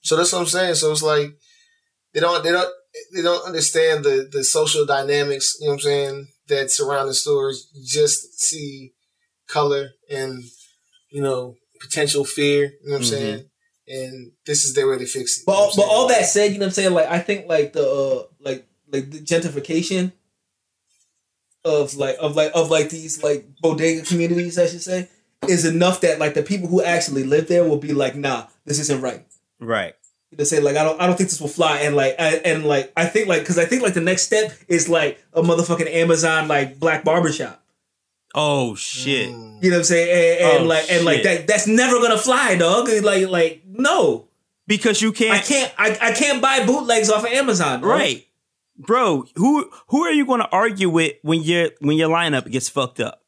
[0.00, 0.76] So that's what I'm saying.
[0.76, 1.36] So it's like
[2.14, 2.72] they don't they don't
[3.14, 7.14] they don't understand the the social dynamics, you know what I'm saying, that surround the
[7.14, 7.68] stores.
[7.74, 8.94] You just see
[9.48, 10.44] color and,
[11.10, 13.10] you know, potential fear, you know what I'm Mhm.
[13.10, 13.44] saying?
[13.88, 15.46] And this is their way to fix it.
[15.46, 15.90] But you know all, but saying?
[15.90, 16.92] all that said, you know what I'm saying?
[16.94, 20.12] Like I think like the uh, like like the gentrification
[21.64, 25.08] of like of like of like these like bodega communities, I should say,
[25.48, 28.78] is enough that like the people who actually live there will be like, nah, this
[28.78, 29.24] isn't right.
[29.60, 29.94] Right.
[30.30, 32.36] You know, say like I don't I don't think this will fly, and like I,
[32.44, 35.42] and like I think like because I think like the next step is like a
[35.42, 37.62] motherfucking Amazon like black barbershop.
[38.38, 39.30] Oh shit.
[39.30, 39.62] Mm.
[39.62, 40.40] You know what I'm saying?
[40.42, 42.88] And, and Oh, like and like that that's never gonna fly, dog.
[43.02, 44.28] Like like no,
[44.66, 45.32] Because you can't.
[45.32, 47.80] I can't I, I can't buy bootlegs off of Amazon.
[47.80, 47.88] dog.
[47.90, 48.26] Right.
[48.78, 52.68] Bro, who who are you going to argue with when your when your lineup gets
[52.68, 53.22] fucked up?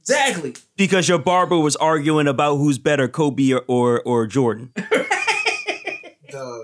[0.00, 0.54] Exactly.
[0.78, 4.72] Because your barber was arguing about who's better, Kobe or or, or Jordan.
[6.30, 6.62] Dog.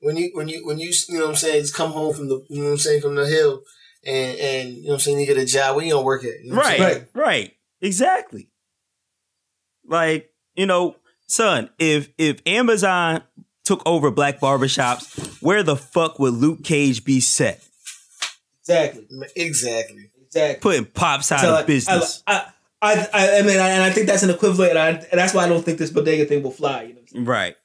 [0.00, 2.28] When you when you when you you know what I'm saying, just come home from
[2.28, 3.62] the you know what I'm saying, from the hill
[4.06, 6.24] and and you know what I'm saying, you get a job, where you gonna work
[6.24, 6.42] at?
[6.42, 8.48] You know I'm Right, right, exactly.
[9.86, 10.96] Like you know,
[11.26, 13.22] son, if if Amazon
[13.64, 17.62] took over black barbershops, where the fuck would Luke Cage be set?
[18.60, 19.06] Exactly.
[19.36, 20.10] Exactly.
[20.26, 20.60] Exactly.
[20.60, 22.22] Putting pops out So, of business.
[22.26, 22.46] I,
[22.82, 25.32] I, I, I mean, I, and I think that's an equivalent, and, I, and that's
[25.32, 26.82] why I don't think this bodega thing will fly.
[26.82, 27.24] You know, what I'm saying?
[27.24, 27.56] Right.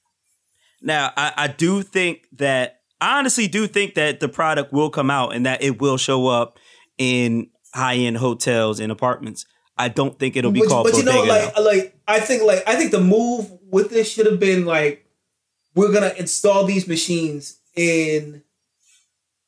[0.82, 5.10] Now, I, I do think that I honestly do think that the product will come
[5.10, 6.60] out and that it will show up
[6.98, 9.46] in high end hotels and apartments.
[9.78, 11.18] I don't think it'll be but, called but you bodega.
[11.26, 11.62] know, like, though.
[11.64, 15.06] like I think, like I think the move with this should have been like,
[15.76, 18.44] we're gonna install these machines in,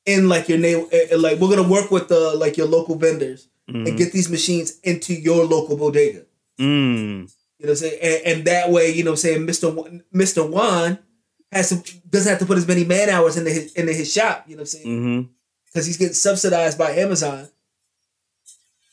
[0.06, 0.88] in like your name,
[1.18, 3.98] like we're gonna work with the like your local vendors and Mhm.
[3.98, 6.26] get these machines into your local bodega.
[6.60, 7.30] Mm.
[7.60, 8.00] You know what I'm saying?
[8.02, 9.74] And, and that way, you know what I'm saying, Mr.
[9.74, 10.48] Wan- Mr.
[10.50, 11.00] Juan
[11.52, 14.46] has to doesn't have to put as many man hours into his into his shop,
[14.48, 14.86] you know what I'm saying?
[14.86, 15.22] hmm
[15.68, 17.50] Because he's getting subsidized by Amazon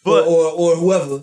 [0.04, 1.22] But or, or or whoever.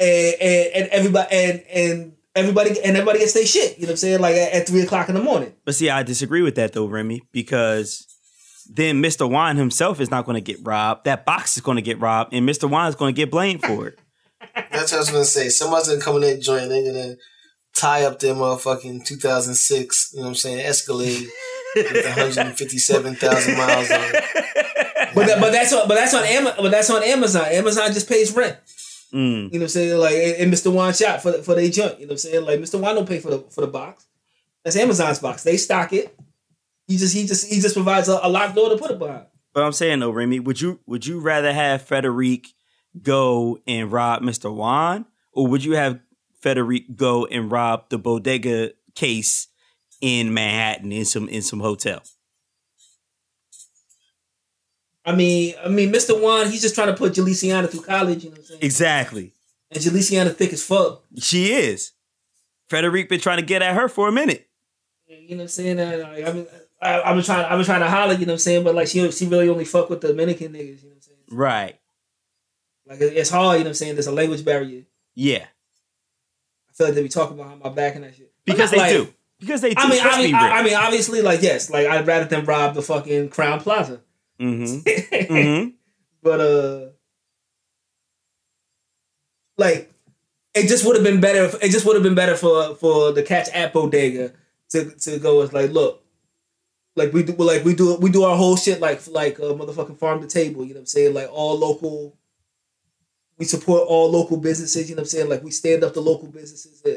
[0.00, 3.92] And, and and everybody and and everybody and everybody gets their shit, you know what
[3.92, 4.20] I'm saying?
[4.20, 5.54] Like at, at three o'clock in the morning.
[5.64, 8.06] but see, I disagree with that though, Remy, because
[8.70, 9.28] then Mr.
[9.28, 11.04] Wine himself is not going to get robbed.
[11.04, 12.68] That box is going to get robbed, and Mr.
[12.68, 13.98] Wine is going to get blamed for it.
[14.54, 15.48] That's what I was gonna say.
[15.48, 16.68] Somebody's gonna come in that joint.
[16.68, 17.16] They're gonna
[17.78, 20.12] tie up their motherfucking 2006.
[20.12, 20.60] You know what I'm saying?
[20.60, 21.28] Escalade
[21.74, 24.24] with 157,000 miles on it.
[25.14, 26.58] But that, but that's on but that's on Amazon.
[26.62, 27.46] But that's on Amazon.
[27.46, 28.56] Amazon just pays rent.
[29.12, 29.14] Mm.
[29.14, 29.98] You know what I'm saying?
[29.98, 30.70] Like and, and Mr.
[30.70, 31.98] Wan shop for for their junk.
[31.98, 32.44] You know what I'm saying?
[32.44, 32.78] Like Mr.
[32.78, 34.06] Wan don't pay for the for the box.
[34.62, 35.44] That's Amazon's box.
[35.44, 36.16] They stock it.
[36.86, 39.24] He just he just he just provides a, a locked door to put it behind.
[39.54, 42.48] But I'm saying though, Remy, would you would you rather have Frederic
[43.02, 44.54] go and rob Mr.
[44.54, 46.00] Juan, or would you have
[46.40, 49.48] Frederic go and rob the bodega case
[50.00, 52.02] in Manhattan in some in some hotel?
[55.04, 56.20] I mean, I mean, Mr.
[56.20, 58.24] Juan, he's just trying to put Jeliciana through college.
[58.24, 58.60] You know what I'm saying?
[58.62, 59.32] Exactly.
[59.70, 61.02] And Jeliciana thick as fuck.
[61.18, 61.92] She is.
[62.68, 64.46] Frederic been trying to get at her for a minute.
[65.06, 65.76] You know what I'm saying?
[65.78, 66.46] Like, I mean,
[66.82, 68.12] I, I've been trying, I've been trying to holler.
[68.12, 68.64] You know what I'm saying?
[68.64, 70.82] But like, she she really only fuck with the Dominican niggas.
[70.82, 71.18] You know what I'm saying?
[71.30, 71.80] Right.
[72.86, 73.58] Like, it's hard.
[73.58, 73.94] You know what I'm saying?
[73.94, 74.84] There's a language barrier.
[75.14, 75.46] Yeah.
[76.78, 78.32] Feel like they be talking behind my back and that shit.
[78.44, 79.08] Because they like- do.
[79.40, 79.74] Because they do.
[79.78, 82.44] I mean, I mean, me, I, I mean, obviously, like, yes, like I'd rather them
[82.44, 84.00] rob the fucking Crowne Plaza.
[84.40, 84.82] Mhm.
[85.28, 85.72] Mhm.
[86.22, 86.86] But uh,
[89.56, 89.92] like,
[90.54, 91.56] it just would have been better.
[91.62, 94.32] It just would have been better for for the catch at bodega
[94.70, 96.02] to to go as like, look,
[96.96, 99.98] like we do, like we do, we do our whole shit like like uh, motherfucking
[99.98, 100.62] farm to table.
[100.64, 101.14] You know what I'm saying?
[101.14, 102.17] Like all local.
[103.38, 104.88] We support all local businesses.
[104.90, 105.28] You know what I'm saying?
[105.28, 106.92] Like we stand up to local businesses in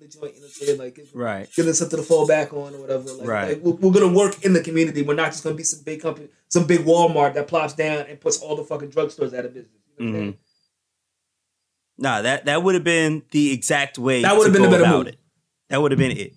[0.00, 0.34] the joint.
[0.34, 0.78] You know what I'm saying?
[0.78, 1.48] Like give, Right.
[1.54, 3.12] give them something to fall back on or whatever.
[3.12, 3.48] Like, Right.
[3.50, 5.02] like, we're, we're gonna work in the community.
[5.02, 8.20] We're not just gonna be some big company, some big Walmart that plops down and
[8.20, 9.72] puts all the fucking drugstores out of business.
[9.98, 10.36] You know what I'm Mhm.
[11.98, 14.22] Nah, that that would have been the exact way.
[14.22, 15.06] That would've been go the better about move.
[15.08, 15.16] It.
[15.70, 16.34] That would have been it.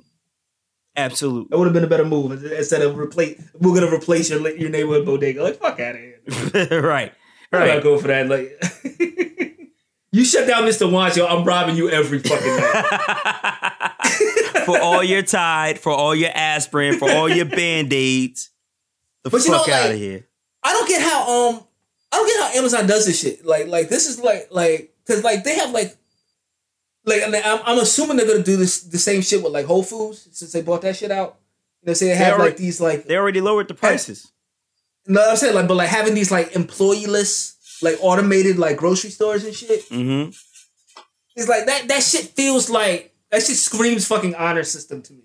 [0.96, 1.48] Absolutely.
[1.50, 3.42] That would have been a better move instead of replace.
[3.60, 5.44] We're gonna replace your your neighborhood bodega.
[5.44, 6.82] Like fuck out of here.
[6.82, 7.14] right.
[7.52, 7.84] I'm not Right.
[7.84, 8.28] go for that.
[8.28, 8.62] Like
[10.12, 10.90] you shut down Mr.
[10.90, 13.92] Wancho, I'm robbing you every fucking night.
[14.66, 18.50] for all your Tide, for all your aspirin, for all your band aids.
[19.24, 20.26] The But you fuck know, out like- of here.
[20.64, 21.64] I don't get how um
[22.12, 23.46] I don't get how Amazon does this shit.
[23.46, 25.96] Like like this is like like because like they have like
[27.06, 30.28] like I'm, I'm assuming they're gonna do this the same shit with like Whole Foods
[30.34, 31.38] since they bought that shit out.
[31.82, 34.32] You know, say they have already- like these like They already lowered the prices.
[35.08, 39.44] No, I'm saying like but like having these like employeeless like automated like grocery stores
[39.46, 39.88] and shit.
[39.90, 40.32] Mm-hmm.
[41.36, 45.24] It's like that that shit feels like that shit screams fucking honor system to me.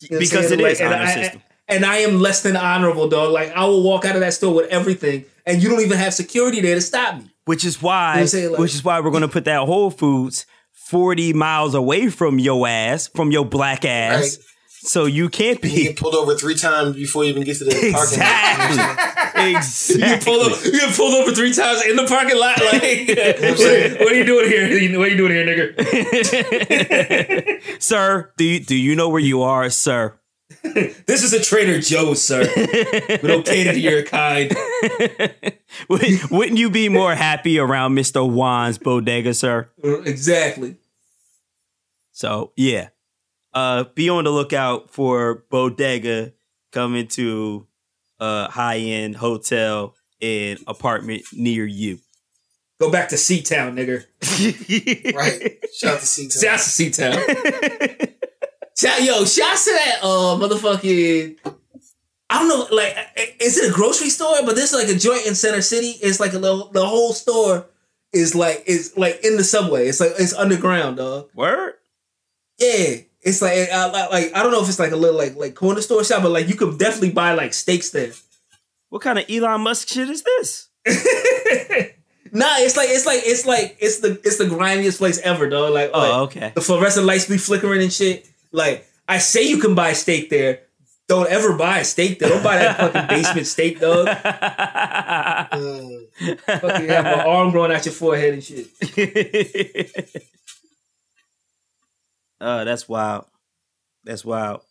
[0.00, 1.42] You know Because it Like, is and honor I- system.
[1.68, 3.32] And I am less than honorable, dog.
[3.32, 6.14] Like I will walk out of that store with everything, and you don't even have
[6.14, 7.28] security there to stop me.
[7.44, 8.50] Which is why, You know what I'm saying?
[8.52, 12.68] Like- which is why we're gonna put that Whole Foods forty miles away from your
[12.68, 14.38] ass, from your black ass, Right.
[14.86, 17.64] So you can't You be get pulled over three times before you even get to
[17.64, 19.36] the parking lot.
[19.36, 22.60] exactly, You get pulled over, you get pulled over three times in the parking lot.
[22.60, 23.08] Like,
[24.00, 24.98] what, are you doing here?
[24.98, 27.62] What are you doing here, nigga?
[27.82, 30.18] sir, do you do you know where you are, sir?
[30.62, 32.42] This is a Trader Joe's, sir.
[32.56, 34.54] We don't cater to your kind.
[35.88, 38.28] Wouldn't you be more happy around Mr.
[38.28, 39.68] Juan's bodega, sir?
[39.82, 40.76] Exactly.
[42.12, 42.88] So yeah,
[43.56, 46.34] uh, be on the lookout for bodega
[46.72, 47.66] coming to
[48.20, 51.98] a high end hotel and apartment near you.
[52.78, 54.04] Go back to C Town, nigga.
[55.14, 55.58] Right.
[55.74, 57.14] Shout out to C Shouts to C Town.
[58.78, 61.38] Shout, yo, shouts to that uh motherfucking.
[62.28, 62.94] I don't know, like,
[63.40, 64.36] is it a grocery store?
[64.44, 65.94] But there's like a joint in Center City.
[66.02, 67.66] It's like a little, the whole store
[68.12, 69.86] is like is like in the subway.
[69.86, 71.30] It's like it's underground, dog.
[71.34, 71.74] Word.
[72.58, 72.96] Yeah,
[73.26, 75.82] it's like uh, like I don't know if it's like a little like like corner
[75.82, 78.12] store shop, but like you could definitely buy like steaks there.
[78.88, 80.68] What kind of Elon Musk shit is this?
[82.32, 85.72] Nah, it's like it's like it's like it's the it's the grimiest place ever, dog.
[85.72, 86.52] Like, Oh, like, okay.
[86.54, 88.28] the fluorescent lights be flickering and shit.
[88.52, 90.60] Like, I say you can buy steak there.
[91.08, 92.28] Don't ever buy a steak there.
[92.28, 94.08] Don't buy that fucking basement steak, dog.
[94.08, 96.06] Mm.
[96.60, 98.66] Fucking have an arm growing out your forehead and shit.
[102.40, 103.26] Oh, that's wild.
[104.04, 104.62] That's wild.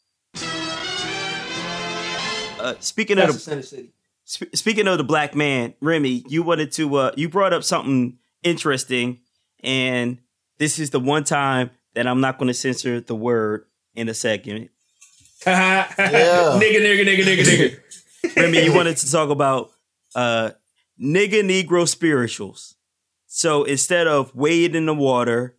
[2.60, 3.90] Uh, speaking That's of the the, Center City.
[4.26, 8.18] sp- speaking of the black man, Remy, you wanted to uh, you brought up something
[8.44, 9.20] interesting,
[9.64, 10.18] and
[10.58, 14.14] this is the one time that I'm not going to censor the word in a
[14.14, 14.72] segment.
[15.46, 15.88] yeah.
[15.98, 18.36] nigga, nigga, nigga, nigga, nigga.
[18.36, 19.72] Remy, you wanted to talk about
[20.16, 20.52] uh,
[21.00, 22.76] nigga negro spirituals.
[23.28, 25.56] So instead of wade in the water,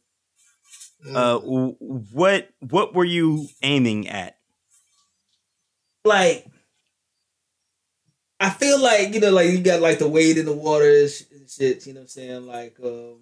[1.14, 1.76] uh, w-
[2.12, 4.36] what what were you aiming at?
[6.04, 6.46] like
[8.38, 11.10] I feel like you know, like you got like the wade in the water and
[11.10, 11.86] sh- and shit.
[11.86, 12.46] You know what I'm saying?
[12.46, 13.20] Like, um,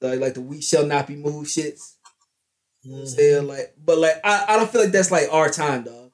[0.00, 1.94] like, like the we shall not be moved shits.
[2.82, 3.46] You know what I'm saying?
[3.48, 6.12] Like, but like, I, I don't feel like that's like our time, dog.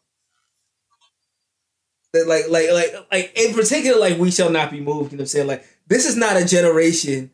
[2.13, 5.13] That like, like, like, like in particular, like we shall not be moved.
[5.13, 5.47] You know what I'm saying?
[5.49, 7.31] Like, this is not a generation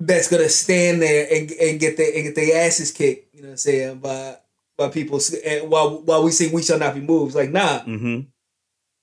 [0.00, 3.34] that's gonna stand there and, and get their and get their asses kicked.
[3.34, 3.98] You know what I'm saying?
[3.98, 4.36] By
[4.76, 7.80] by people and while while we sing "We Shall Not Be Moved." It's like, nah,
[7.80, 8.20] Mm-hmm.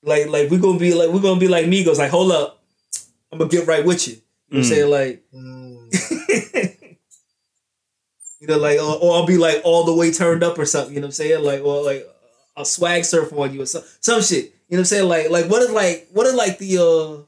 [0.04, 1.98] like like we're gonna be like we're gonna be like Migos.
[1.98, 2.62] Like, hold up,
[3.32, 4.16] I'm gonna get right with you.
[4.50, 4.70] You know what I'm Mm.
[4.70, 4.90] saying?
[4.90, 5.24] Like,
[8.42, 10.94] you know, like or, or I'll be like all the way turned up or something.
[10.94, 11.44] You know what I'm saying?
[11.44, 12.06] Like, or like
[12.58, 14.54] a swag surf on you or some some shit.
[14.68, 15.08] You know what I'm saying?
[15.10, 17.24] Like, like what is like what is like the uh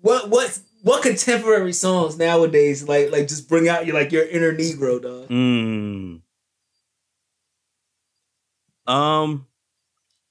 [0.00, 4.52] what what what contemporary songs nowadays like like just bring out your like your inner
[4.54, 5.28] Negro, dog.
[5.30, 6.20] Mm.
[8.86, 9.46] Um,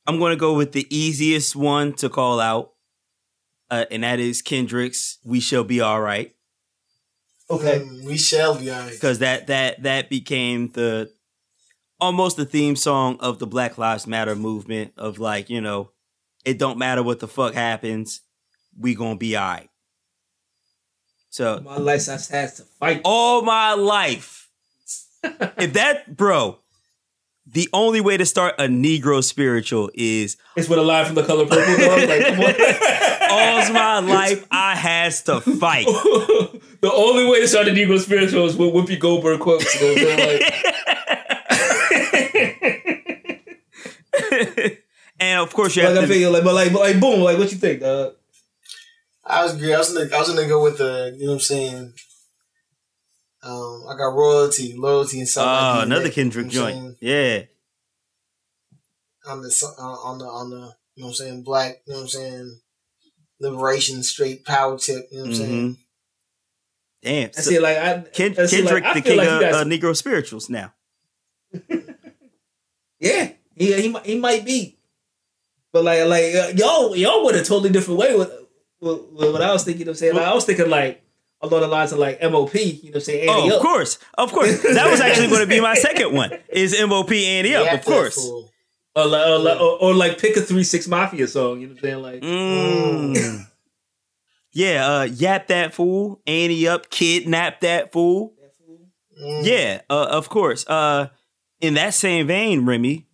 [0.06, 2.74] I'm gonna go with the easiest one to call out,
[3.72, 6.36] uh, and that is Kendrick's "We Shall Be All Right,"
[7.49, 7.80] Okay.
[7.80, 8.91] Mm, we shall be alright.
[8.91, 11.12] because that that that became the
[11.99, 14.93] almost the theme song of the Black Lives Matter movement.
[14.97, 15.89] Of like, you know,
[16.45, 18.22] it don't matter what the fuck happens,
[18.78, 19.70] we gonna be all right.
[21.34, 23.02] So My life has had to fight.
[23.04, 24.52] all my life.
[25.24, 26.60] if that, bro,
[27.48, 31.24] the only way to start a Negro spiritual is It's with a line from the
[31.24, 32.08] color purple, dog.
[32.08, 33.32] Like, come on.
[33.32, 35.88] all's my life I has to fight.
[36.82, 39.74] the only way to start a Negro spiritual is with Whoopi Goldberg quotes.
[39.82, 40.40] You know what I'm saying?
[44.22, 44.84] Like,
[45.20, 46.14] and of course you like have I to.
[46.14, 48.14] feel like, but like, but like, boom, like, what you think, dog?
[49.26, 49.74] I was agree.
[49.74, 51.94] I was gonna, I was gonna go with the, you know what I'm saying.
[53.42, 55.50] Um, I got royalty, loyalty, and something.
[55.50, 56.98] Oh, like another that, Kendrick you know what I'm joint.
[57.02, 57.42] Yeah.
[59.28, 60.56] on the uh, on the on the
[60.96, 62.60] you know what I'm saying black you know what I'm saying
[63.40, 65.78] liberation straight power tip you know what I'm saying Mhm.
[67.02, 67.30] Damn.
[67.30, 69.42] I So see, like, I, Ken- I see, like, Kendrick, I the king like of
[69.42, 70.74] guys- uh, Negro spirituals now.
[73.00, 74.78] yeah, he he might he might be,
[75.74, 78.32] but like like uh, y'all y'all went a totally different way with,
[78.84, 79.80] with, with what I was thinking.
[79.82, 80.16] You know what I'm saying?
[80.16, 81.02] Like, I was thinking like
[81.42, 82.54] along the lines of like MOP.
[82.56, 83.30] You know what I'm saying?
[83.30, 83.62] Oh, of Up.
[83.62, 84.62] course, of course.
[84.64, 86.32] That was actually going to be my second one.
[86.50, 87.74] Is MOP Ante Up?
[87.74, 88.16] Of course.
[88.16, 88.50] fool.
[88.96, 91.62] Or, like, or, like, or, or like pick a three six mafia song.
[91.62, 92.02] You know what I'm saying?
[92.04, 93.46] Like Mm.
[94.54, 98.34] yeah, uh, yap that fool, ante up, kidnap that fool.
[99.20, 99.46] Mm.
[99.46, 100.66] Yeah, uh, of course.
[100.68, 101.08] Uh,
[101.60, 103.08] in that same vein, Remy,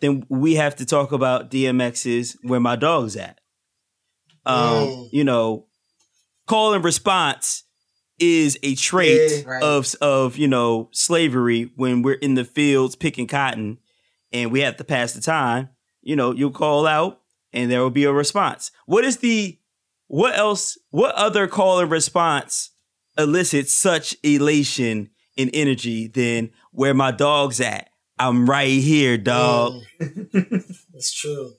[0.00, 3.40] then we have to talk about DMX's "Where My Dog's At."
[4.46, 4.56] Um,
[4.88, 5.08] Mm.
[5.12, 5.66] you know,
[6.46, 7.62] call and response
[8.18, 9.62] is a trait Yeah, right.
[9.62, 13.78] of of you know slavery when we're in the fields picking cotton
[14.32, 15.70] and we have to pass the time.
[16.02, 17.20] You know, you'll call out
[17.52, 18.70] and there will be a response.
[18.86, 19.58] What is the
[20.06, 20.76] what else?
[20.90, 22.70] What other call and response
[23.16, 27.88] elicits such elation and energy than where my dog's at?
[28.18, 29.82] I'm right here, dog.
[30.00, 30.64] Mm.
[30.92, 31.52] That's true.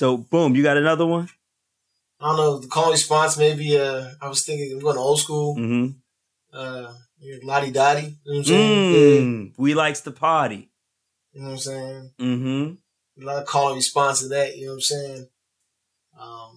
[0.00, 1.28] So boom, you got another one?
[2.22, 5.20] I don't know the call response maybe uh I was thinking I'm going to old
[5.20, 6.56] school Mm-hmm.
[6.58, 6.94] uh
[7.42, 10.70] Lottie Dottie you know what I'm saying Mm, we likes to party.
[11.34, 13.22] you know what I'm saying Mm-hmm.
[13.22, 15.28] a lot of call and response to that you know what I'm saying
[16.18, 16.54] um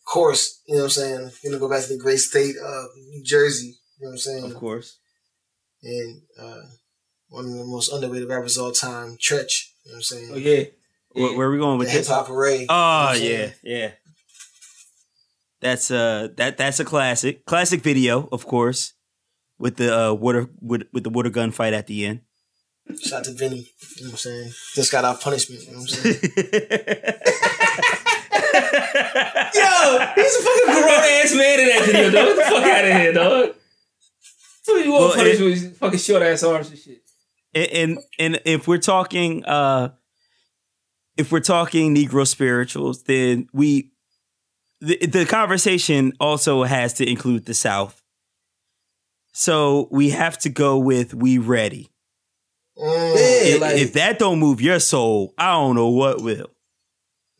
[0.00, 2.84] of course you know what I'm saying gonna go back to the great state of
[3.10, 4.98] New Jersey you know what I'm saying Of course.
[5.82, 6.62] and uh,
[7.28, 9.54] one of the most underrated rappers of all time, Treach.
[9.84, 10.30] You know what I'm saying?
[10.32, 10.64] oh yeah,
[11.12, 12.08] Where, where are we going the with hip this?
[12.08, 12.66] hop array.
[12.68, 13.90] Oh yeah, yeah.
[15.60, 17.44] That's uh that that's a classic.
[17.46, 18.92] Classic video, of course,
[19.58, 22.20] with the uh water with with the water gun fight at the end.
[23.02, 23.70] Shout out to Vinny.
[23.96, 24.52] You know what I'm saying?
[24.74, 25.62] Just got out punishment.
[25.64, 26.14] You know what I'm saying?
[29.54, 32.26] yo, he's a fucking grown ass man in that video, dog.
[32.26, 33.54] Get the fuck out of here, dog.
[34.66, 37.02] What you want Well, to punish it- with fucking short ass arms and shit?
[37.54, 39.90] and, and and if we're talking uh
[41.18, 43.90] if we're talking negro spirituals then we
[44.80, 48.02] the, the conversation also has to include the south
[49.32, 51.90] so we have to go with we ready
[52.78, 56.48] Mm, if, like, if that don't move your soul i don't know what will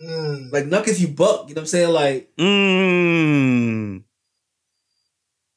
[0.02, 0.52] mm.
[0.52, 1.48] like knuck if you buck.
[1.48, 1.90] You know what I'm saying?
[1.92, 4.02] Like mm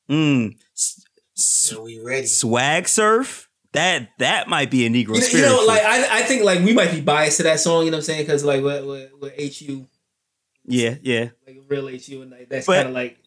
[0.10, 1.04] mm S-
[1.36, 2.28] s- So we ready.
[2.28, 6.22] swag surf that that might be a negro you know, you know, like I, I
[6.24, 7.86] think like we might be biased to that song.
[7.86, 8.24] You know what I'm saying?
[8.24, 9.88] Because like with, with, with HU,
[10.66, 13.18] yeah yeah like real HU, and like that's kind of like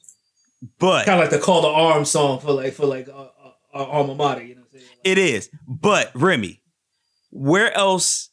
[0.78, 3.50] but kind of like the call to arms song for like for like uh, uh,
[3.72, 4.42] our alma mater.
[4.42, 4.90] You know what I'm saying?
[4.90, 5.50] Like, It is.
[5.66, 6.62] But Remy,
[7.30, 8.30] where else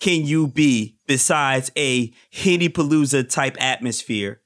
[0.00, 4.40] can you be besides a Henny Palooza type atmosphere?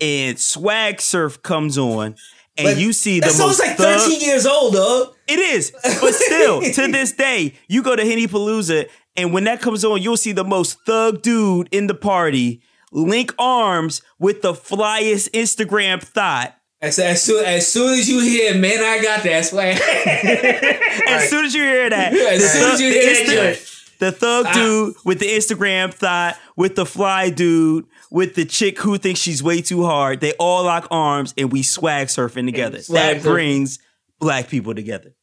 [0.00, 2.16] And swag surf comes on,
[2.58, 5.14] and But you see the That song's most like thug- 13 years old, dog.
[5.28, 9.60] It is, but still, to this day, you go to Henny Palooza, and when that
[9.60, 12.60] comes on, you'll see the most thug dude in the party
[12.92, 16.54] link arms with the flyest Instagram thought.
[16.80, 19.80] As, as, soon, as soon as you hear, man, I got that swag.
[21.08, 23.56] As soon as you hear that, as the soon as you thug- hear the that
[23.56, 24.52] Insta- the thug Ah.
[24.52, 27.86] dude with the Instagram thought, with the fly dude,
[28.16, 31.62] with the chick who thinks she's way too hard, they all lock arms and we
[31.62, 32.80] swag surfing together.
[32.80, 33.30] swag that surfing.
[33.30, 33.78] brings
[34.18, 35.14] black people together.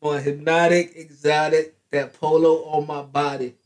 [0.00, 3.56] On hypnotic, exotic, that polo on my body.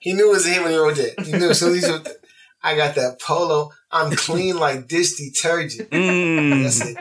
[0.00, 1.26] He knew it was a hit when he wrote that.
[1.26, 2.16] He knew as soon as he wrote that,
[2.62, 3.72] I got that polo.
[3.90, 5.90] I'm clean like dish detergent.
[5.90, 6.96] Mm, That's it.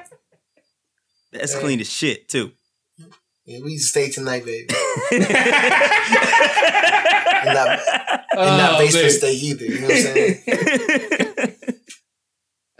[1.32, 2.52] that's clean as shit too.
[3.46, 4.68] Yeah, we stay tonight, baby.
[7.46, 7.80] And not,
[8.32, 9.66] and not Oh, basement stay either.
[9.66, 10.42] You know what I'm saying?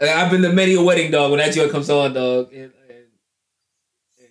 [0.00, 2.52] I've been to many a wedding, dog, when that joint comes on, dog.
[2.52, 3.04] And, and,
[4.18, 4.28] and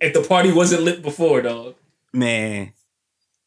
[0.00, 1.76] if the party wasn't lit before, dog.
[2.12, 2.72] Man,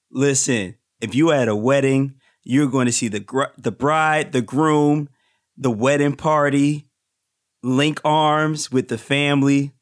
[0.09, 4.41] listen, if you at a wedding, you're going to see the gr- the bride, the
[4.41, 5.09] groom,
[5.57, 6.87] the wedding party,
[7.61, 9.73] link arms with the family,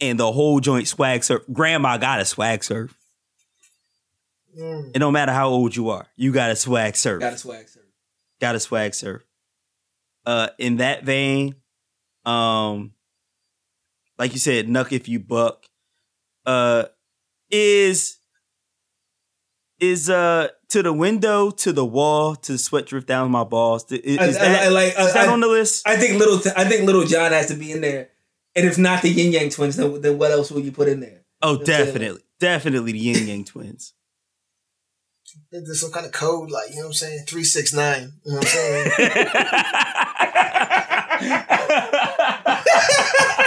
[0.00, 1.42] and the whole joint swag surf.
[1.52, 2.94] Grandma got a swag surf.
[4.58, 4.90] Mm.
[4.94, 7.20] It don't matter how old you are, you got a swag surf.
[7.20, 7.80] Got a swag, sir.
[8.40, 9.22] got a swag surf.
[10.26, 11.54] Uh, in that vein,
[12.24, 12.92] um,
[14.18, 15.66] like you said, Knuck if you buck,
[16.44, 16.84] uh,
[17.50, 18.16] is
[19.80, 23.90] is uh to the window, to the wall, to the sweat drift down my balls.
[23.92, 25.86] Is, is I- that, I like- is that I- on the list?
[25.86, 26.40] I think little.
[26.56, 28.08] I think Lil Jon has to be in there.
[28.58, 31.00] And if not the Yin Yang Twins, then, then what else will you put in
[31.00, 31.22] there?
[31.42, 31.84] oh, That's it.
[31.86, 33.94] definitely, definitely the Yin Yang Twins.
[35.52, 37.24] There's some kind of code, like, you know what I'm saying?
[37.26, 38.12] 369.
[38.24, 38.92] You know what I'm saying?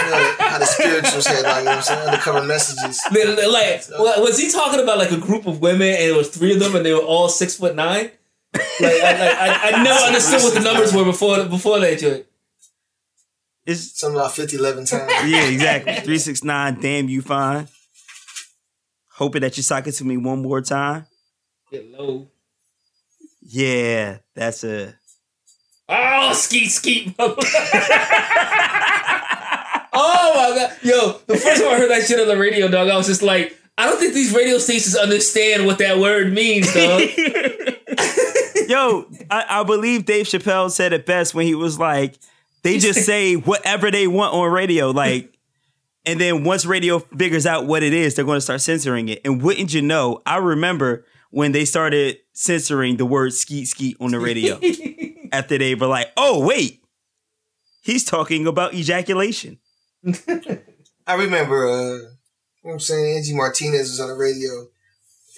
[0.02, 2.00] You know, how the spirituals had, like, you know what I'm saying?
[2.08, 3.00] Undercover messages.
[3.12, 3.88] Li- li- Like,
[4.18, 6.74] was he talking about like a group of women and it was three of them
[6.76, 8.10] and they were all six foot nine?
[8.54, 12.26] Like, I, like, I, I never understood what the numbers were before before that joint.
[13.64, 15.12] It's Something about 50, 11 times.
[15.26, 15.94] yeah, exactly.
[16.04, 16.80] Three six nine.
[16.80, 17.68] Damn, you fine.
[19.12, 21.06] Hoping that you sock it to me one more time.
[21.70, 22.28] Get low.
[23.40, 24.94] Yeah, that's a.
[25.88, 27.14] Oh, skeet skeet.
[27.18, 27.36] oh
[29.92, 31.20] my god, yo!
[31.26, 33.56] The first time I heard that shit on the radio, dog, I was just like,
[33.76, 37.02] I don't think these radio stations understand what that word means, dog.
[38.68, 42.16] Yo, I, I believe Dave Chappelle said it best when he was like,
[42.62, 45.36] they just say whatever they want on radio, like,
[46.06, 49.20] and then once radio figures out what it is, they're going to start censoring it.
[49.24, 50.22] And wouldn't you know?
[50.26, 54.60] I remember when they started censoring the word "skeet skeet" on the radio
[55.32, 56.82] after they were like, "Oh wait,
[57.82, 59.58] he's talking about ejaculation."
[61.06, 62.08] I remember, uh, you know
[62.62, 63.16] what I'm saying?
[63.16, 64.66] Angie Martinez was on the radio.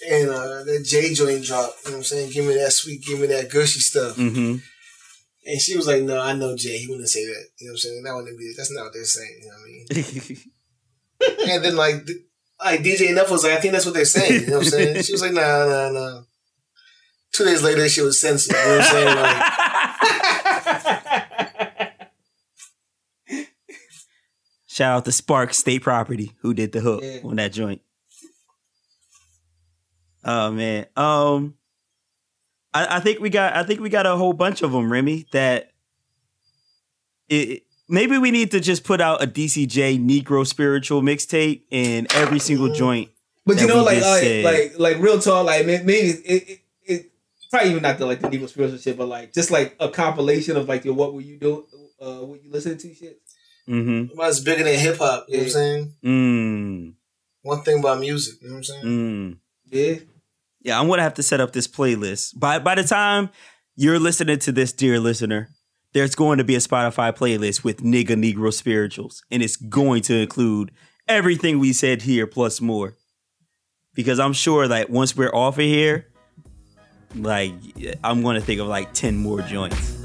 [0.09, 1.85] And uh, that Jay joint dropped.
[1.85, 2.31] You know what I'm saying?
[2.31, 4.15] Give me that sweet, give me that gushy stuff.
[4.15, 4.57] hmm
[5.47, 6.77] And she was like, "No, I know Jay.
[6.79, 7.45] He wouldn't say that.
[7.59, 8.03] You know what I'm saying?
[8.03, 8.53] That wouldn't be.
[8.57, 9.41] That's not what they're saying.
[9.41, 11.95] You know what I mean?" and then like,
[12.63, 14.71] like DJ Enuff was like, "I think that's what they're saying." You know what I'm
[14.71, 15.03] saying?
[15.03, 16.21] She was like, "Nah, nah, nah."
[17.31, 18.55] Two days later, she was censored.
[18.55, 19.15] You know what I'm saying?
[19.17, 19.51] Like,
[24.67, 27.19] Shout out to Spark State Property who did the hook Yeah.
[27.23, 27.81] on that joint.
[30.23, 31.53] Oh man, um,
[32.75, 35.27] I, I think we got I think we got a whole bunch of them, Remy.
[35.31, 35.71] That
[37.29, 42.39] it, maybe we need to just put out a DCJ Negro spiritual mixtape in every
[42.39, 43.09] single joint.
[43.45, 44.43] But you know, like, like, said.
[44.43, 47.11] like, like, real talk, like, maybe it, it, it,
[47.51, 50.57] probably even not the like the Negro spiritual shit, but like, just like a compilation
[50.57, 51.63] of like your what were you doing,
[52.01, 53.21] uh, what you listening to shit.
[53.69, 54.19] Mm-hmm.
[54.19, 55.25] it's bigger than hip hop.
[55.27, 55.93] You know what I'm saying?
[56.03, 56.93] Mm,
[57.41, 58.41] One thing about music.
[58.41, 58.83] You know what I'm saying?
[58.83, 59.37] mm.
[59.67, 59.95] Yeah,
[60.65, 62.39] Yeah, I'm gonna have to set up this playlist.
[62.39, 63.29] By by the time
[63.75, 65.49] you're listening to this, dear listener,
[65.93, 70.15] there's going to be a Spotify playlist with nigga Negro spirituals, and it's going to
[70.15, 70.71] include
[71.07, 72.95] everything we said here plus more.
[73.93, 76.07] Because I'm sure that once we're off of here,
[77.13, 77.53] like
[78.03, 80.03] I'm gonna think of like ten more joints.